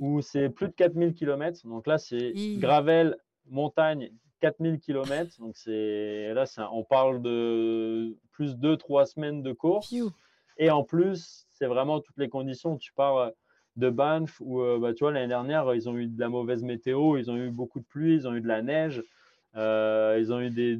Où 0.00 0.20
c'est 0.20 0.48
plus 0.48 0.68
de 0.68 0.72
4000 0.72 1.14
km. 1.14 1.66
Donc 1.66 1.88
là, 1.88 1.98
c'est 1.98 2.32
gravel, 2.58 3.16
montagne, 3.48 4.10
4000 4.42 4.80
km. 4.80 5.38
Donc 5.38 5.56
c'est 5.56 6.34
là, 6.34 6.44
on 6.72 6.84
parle 6.84 7.22
de 7.22 8.16
plus 8.32 8.56
de 8.58 8.76
2-3 8.76 9.06
semaines 9.06 9.42
de 9.42 9.52
course. 9.52 9.94
Et 10.58 10.70
en 10.70 10.82
plus, 10.82 11.46
c'est 11.52 11.66
vraiment 11.66 12.00
toutes 12.00 12.18
les 12.18 12.28
conditions. 12.28 12.76
Tu 12.76 12.92
pars 12.92 13.16
euh, 13.16 13.30
de 13.76 13.88
Banff 13.88 14.40
où, 14.40 14.60
euh, 14.60 14.78
bah, 14.78 14.92
tu 14.92 15.04
vois, 15.04 15.12
l'année 15.12 15.28
dernière, 15.28 15.72
ils 15.74 15.88
ont 15.88 15.96
eu 15.96 16.06
de 16.06 16.20
la 16.20 16.28
mauvaise 16.28 16.62
météo, 16.62 17.16
ils 17.16 17.30
ont 17.30 17.36
eu 17.36 17.50
beaucoup 17.50 17.80
de 17.80 17.84
pluie, 17.84 18.16
ils 18.16 18.28
ont 18.28 18.34
eu 18.34 18.40
de 18.40 18.48
la 18.48 18.62
neige. 18.62 19.02
Euh, 19.56 20.18
ils 20.18 20.32
ont 20.32 20.40
eu 20.40 20.50
des, 20.50 20.78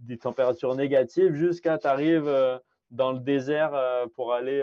des 0.00 0.18
températures 0.18 0.74
négatives 0.74 1.34
jusqu'à 1.34 1.78
tu 1.78 1.86
arrives 1.86 2.26
euh, 2.26 2.58
dans 2.90 3.12
le 3.12 3.20
désert 3.20 3.74
euh, 3.74 4.06
pour 4.14 4.32
aller 4.32 4.62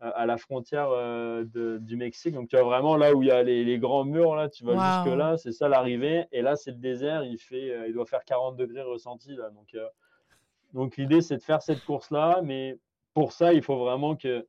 à 0.00 0.26
la 0.26 0.38
frontière 0.38 0.90
de, 0.90 1.78
du 1.78 1.96
Mexique. 1.96 2.34
Donc, 2.34 2.48
tu 2.48 2.56
vois 2.56 2.64
vraiment 2.64 2.96
là 2.96 3.14
où 3.14 3.22
il 3.22 3.28
y 3.28 3.30
a 3.30 3.42
les, 3.42 3.64
les 3.64 3.78
grands 3.78 4.04
murs, 4.04 4.34
là, 4.34 4.48
tu 4.48 4.64
vas 4.64 4.72
jusque 4.72 5.16
là, 5.16 5.36
c'est 5.36 5.52
ça 5.52 5.68
l'arrivée. 5.68 6.26
Et 6.32 6.42
là, 6.42 6.56
c'est 6.56 6.70
le 6.70 6.78
désert, 6.78 7.24
il, 7.24 7.38
fait, 7.38 7.86
il 7.88 7.92
doit 7.92 8.06
faire 8.06 8.24
40 8.24 8.56
degrés 8.56 8.82
ressenti. 8.82 9.36
Là. 9.36 9.50
Donc, 9.50 9.76
donc 10.72 10.96
l'idée, 10.96 11.20
c'est 11.20 11.36
de 11.36 11.42
faire 11.42 11.62
cette 11.62 11.84
course-là. 11.84 12.40
Mais 12.42 12.78
pour 13.14 13.32
ça, 13.32 13.52
il 13.52 13.62
faut 13.62 13.78
vraiment 13.78 14.16
que, 14.16 14.46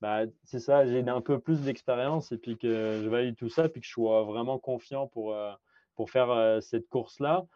bah, 0.00 0.22
c'est 0.44 0.60
ça, 0.60 0.86
j'ai 0.86 1.06
un 1.08 1.20
peu 1.22 1.38
plus 1.38 1.62
d'expérience 1.62 2.32
et 2.32 2.38
puis 2.38 2.58
que 2.58 3.00
je 3.02 3.08
valide 3.08 3.36
tout 3.36 3.48
ça, 3.48 3.68
puis 3.68 3.80
que 3.80 3.86
je 3.86 3.92
sois 3.92 4.24
vraiment 4.24 4.58
confiant 4.58 5.06
pour, 5.06 5.34
pour 5.94 6.10
faire 6.10 6.62
cette 6.62 6.88
course-là. 6.88 7.46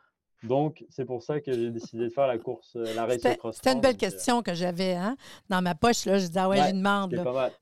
Donc, 0.44 0.84
c'est 0.90 1.04
pour 1.04 1.22
ça 1.22 1.40
que 1.40 1.52
j'ai 1.52 1.70
décidé 1.70 2.04
de 2.04 2.08
faire 2.10 2.26
la 2.26 2.38
course, 2.38 2.76
euh, 2.76 2.94
la 2.94 3.06
race 3.06 3.22
cross. 3.38 3.56
C'était 3.56 3.72
une 3.72 3.80
belle 3.80 3.96
question 3.96 4.42
que 4.42 4.54
j'avais 4.54 4.94
hein? 4.94 5.16
dans 5.48 5.62
ma 5.62 5.74
poche. 5.74 6.04
Là. 6.04 6.18
Je 6.18 6.26
disais, 6.26 6.40
ah 6.40 6.48
ouais, 6.48 6.58
j'ai 6.58 6.70
une 6.70 6.78
demande. 6.78 7.14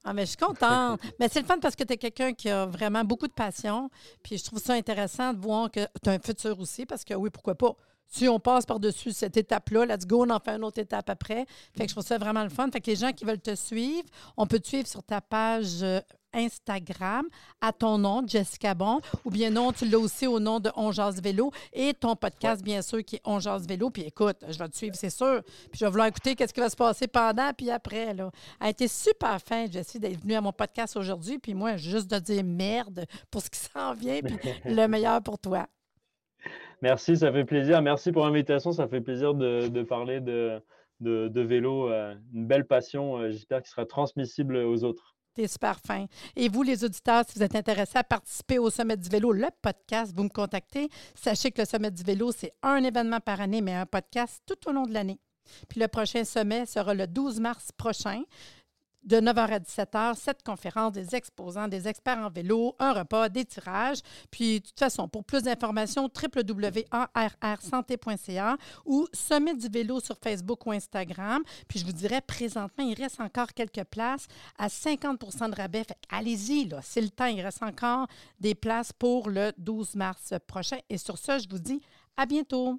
Ah, 0.05 0.13
mais 0.13 0.23
je 0.23 0.31
suis 0.31 0.37
contente. 0.37 1.01
mais 1.21 1.29
c'est 1.29 1.41
le 1.41 1.47
fun 1.47 1.59
parce 1.61 1.77
que 1.77 1.85
tu 1.85 1.93
es 1.93 1.97
quelqu'un 1.97 2.33
qui 2.33 2.51
a 2.51 2.67
vraiment 2.67 3.05
beaucoup 3.05 3.29
de 3.29 3.33
passion. 3.33 3.89
Puis 4.23 4.39
je 4.39 4.45
trouve 4.45 4.59
ça 4.59 4.75
intéressant 4.75 5.33
de 5.33 5.39
voir 5.39 5.71
que 5.71 5.81
tu 6.03 6.11
as 6.11 6.13
un 6.13 6.19
futur 6.19 6.59
aussi 6.59 6.85
parce 6.85 7.05
que 7.05 7.15
oui, 7.15 7.31
pourquoi 7.31 7.55
pas? 7.55 7.75
Si 8.09 8.29
on 8.29 8.39
passe 8.39 8.67
par-dessus 8.67 9.13
cette 9.13 9.39
étape-là, 9.39 9.87
let's 9.87 10.07
go, 10.07 10.27
on 10.27 10.31
en 10.31 10.39
fait 10.39 10.51
une 10.51 10.65
autre 10.65 10.79
étape 10.79 11.09
après. 11.09 11.47
Fait 11.75 11.85
que 11.85 11.89
je 11.89 11.95
trouve 11.95 12.05
ça 12.05 12.19
vraiment 12.19 12.43
le 12.43 12.51
fun. 12.51 12.69
Fait 12.71 12.81
que 12.81 12.91
les 12.91 12.97
gens 12.97 13.13
qui 13.13 13.25
veulent 13.25 13.41
te 13.41 13.55
suivre, 13.55 14.07
on 14.37 14.47
peut 14.47 14.59
te 14.59 14.69
suivre 14.69 14.87
sur 14.87 15.03
ta 15.03 15.23
page 15.23 15.83
euh, 15.83 16.01
Instagram 16.33 17.27
à 17.61 17.73
ton 17.73 17.99
nom, 17.99 18.23
Jessica 18.27 18.75
Bon, 18.75 19.01
ou 19.25 19.31
bien 19.31 19.51
non, 19.51 19.73
tu 19.73 19.87
l'as 19.87 19.99
aussi 19.99 20.27
au 20.27 20.41
nom 20.41 20.61
de 20.61 20.71
On 20.77 20.91
Vélo 21.23 21.51
et 21.73 21.95
ton 21.95 22.17
podcast, 22.17 22.63
bien 22.63 22.83
sûr, 22.83 23.05
qui 23.05 23.17
est 23.17 23.23
On 23.25 23.39
Vélo. 23.39 23.91
Puis 23.91 24.03
écoute, 24.03 24.37
je 24.49 24.59
vais 24.59 24.69
te 24.69 24.77
suivre, 24.77 24.95
c'est 24.97 25.11
sûr. 25.11 25.43
Puis 25.45 25.81
je 25.81 25.85
vais 25.85 25.91
vouloir 25.91 26.09
écouter 26.09 26.35
qu'est-ce 26.35 26.55
qui 26.55 26.61
va 26.61 26.71
se 26.71 26.77
passer 26.77 27.07
pendant 27.07 27.53
puis 27.53 27.71
après. 27.71 28.15
Là. 28.15 28.31
Elle 28.61 28.67
a 28.67 28.71
été 28.71 28.89
super 28.89 29.41
fin, 29.41 29.67
Jessie, 29.71 29.99
d'être 29.99 30.21
venue 30.21 30.35
à 30.35 30.41
mon 30.41 30.53
podcast 30.53 30.97
aujourd'hui. 30.97 31.39
Puis 31.39 31.55
moi, 31.55 31.77
juste 31.77 32.11
de 32.11 32.19
dire 32.19 32.45
merde 32.45 33.05
pour 33.31 33.43
ce 33.43 33.51
qui 33.51 33.59
s'en 33.59 33.95
vient, 33.95 34.21
puis 34.21 34.37
le 34.65 34.87
meilleur 34.87 35.23
pour 35.23 35.39
toi. 35.39 35.67
Merci, 36.81 37.17
ça 37.17 37.33
fait 37.33 37.45
plaisir. 37.45 37.81
Merci 37.81 38.11
pour 38.11 38.25
l'invitation. 38.25 38.73
Ça 38.73 38.89
fait 38.89 39.01
plaisir 39.01 39.35
de, 39.35 39.83
parler 39.85 40.21
de, 40.21 40.61
de, 41.01 41.41
vélo. 41.41 41.89
Euh, 41.89 42.15
une 42.35 42.47
belle 42.47 42.67
passion, 42.67 43.19
euh, 43.19 43.31
j'espère, 43.31 43.63
qu'il 43.63 43.71
sera 43.71 43.87
transmissible 43.87 44.57
aux 44.57 44.83
autres. 44.83 45.12
T'es 45.35 45.49
super 45.49 45.79
fin. 45.81 46.07
Et 46.37 46.49
vous, 46.49 46.63
les 46.63 46.85
auditeurs, 46.85 47.25
si 47.27 47.39
vous 47.39 47.43
êtes 47.43 47.55
intéressés 47.55 47.97
à 47.99 48.05
participer 48.05 48.59
au 48.59 48.69
Sommet 48.69 48.99
du 48.99 49.09
vélo, 49.09 49.33
le 49.33 49.49
podcast, 49.63 50.13
vous 50.15 50.25
me 50.25 50.29
contactez. 50.29 50.91
Sachez 51.15 51.51
que 51.51 51.63
le 51.63 51.67
Sommet 51.67 51.91
du 51.91 52.03
vélo, 52.03 52.33
c'est 52.33 52.53
un 52.63 52.85
événement 52.85 53.21
par 53.21 53.41
année, 53.41 53.63
mais 53.63 53.75
un 53.75 53.87
podcast 53.87 54.43
tout 54.47 54.69
au 54.69 54.73
long 54.73 54.85
de 54.85 54.93
l'année. 54.93 55.21
Puis 55.69 55.81
le 55.81 55.89
prochain 55.89 56.25
sommet 56.25 56.67
sera 56.67 56.95
le 56.95 57.07
12 57.07 57.41
mars 57.41 57.71
prochain 57.77 58.23
de 59.05 59.17
9h 59.17 59.39
à 59.39 59.59
17h, 59.59 60.15
cette 60.17 60.43
conférence 60.43 60.93
des 60.93 61.15
exposants, 61.15 61.69
des 61.69 61.87
experts 61.89 62.19
en 62.19 62.31
vélo, 62.31 62.75
un 62.79 62.93
repas, 62.93 63.29
des 63.29 63.45
tirages. 63.45 63.99
Puis, 64.31 64.61
de 64.61 64.67
toute 64.67 64.79
façon, 64.79 65.09
pour 65.09 65.25
plus 65.25 65.43
d'informations, 65.43 66.09
www.arrsanté.ca 66.09 68.57
ou 68.85 69.07
Sommet 69.13 69.55
du 69.55 69.69
vélo 69.69 70.01
sur 70.01 70.17
Facebook 70.19 70.67
ou 70.67 70.73
Instagram. 70.73 71.43
Puis, 71.69 71.79
je 71.81 71.85
vous 71.85 71.93
dirais, 71.93 72.21
présentement, 72.21 72.85
il 72.85 72.95
reste 72.95 73.21
encore 73.21 73.53
quelques 73.55 73.85
places 73.85 74.27
à 74.59 74.69
50% 74.69 75.51
de 75.51 75.57
rabais. 75.57 75.85
allez-y, 76.11 76.69
là, 76.69 76.81
c'est 76.83 77.01
le 77.01 77.11
temps. 77.11 77.27
Il 77.27 77.41
reste 77.41 77.63
encore 77.63 78.07
des 78.39 78.55
places 78.55 78.93
pour 78.93 79.29
le 79.29 79.53
12 79.59 79.97
mars 79.97 80.35
prochain. 80.47 80.79
Et 80.89 80.99
sur 80.99 81.19
ce, 81.19 81.39
je 81.39 81.49
vous 81.49 81.59
dis 81.59 81.81
à 82.17 82.27
bientôt. 82.27 82.79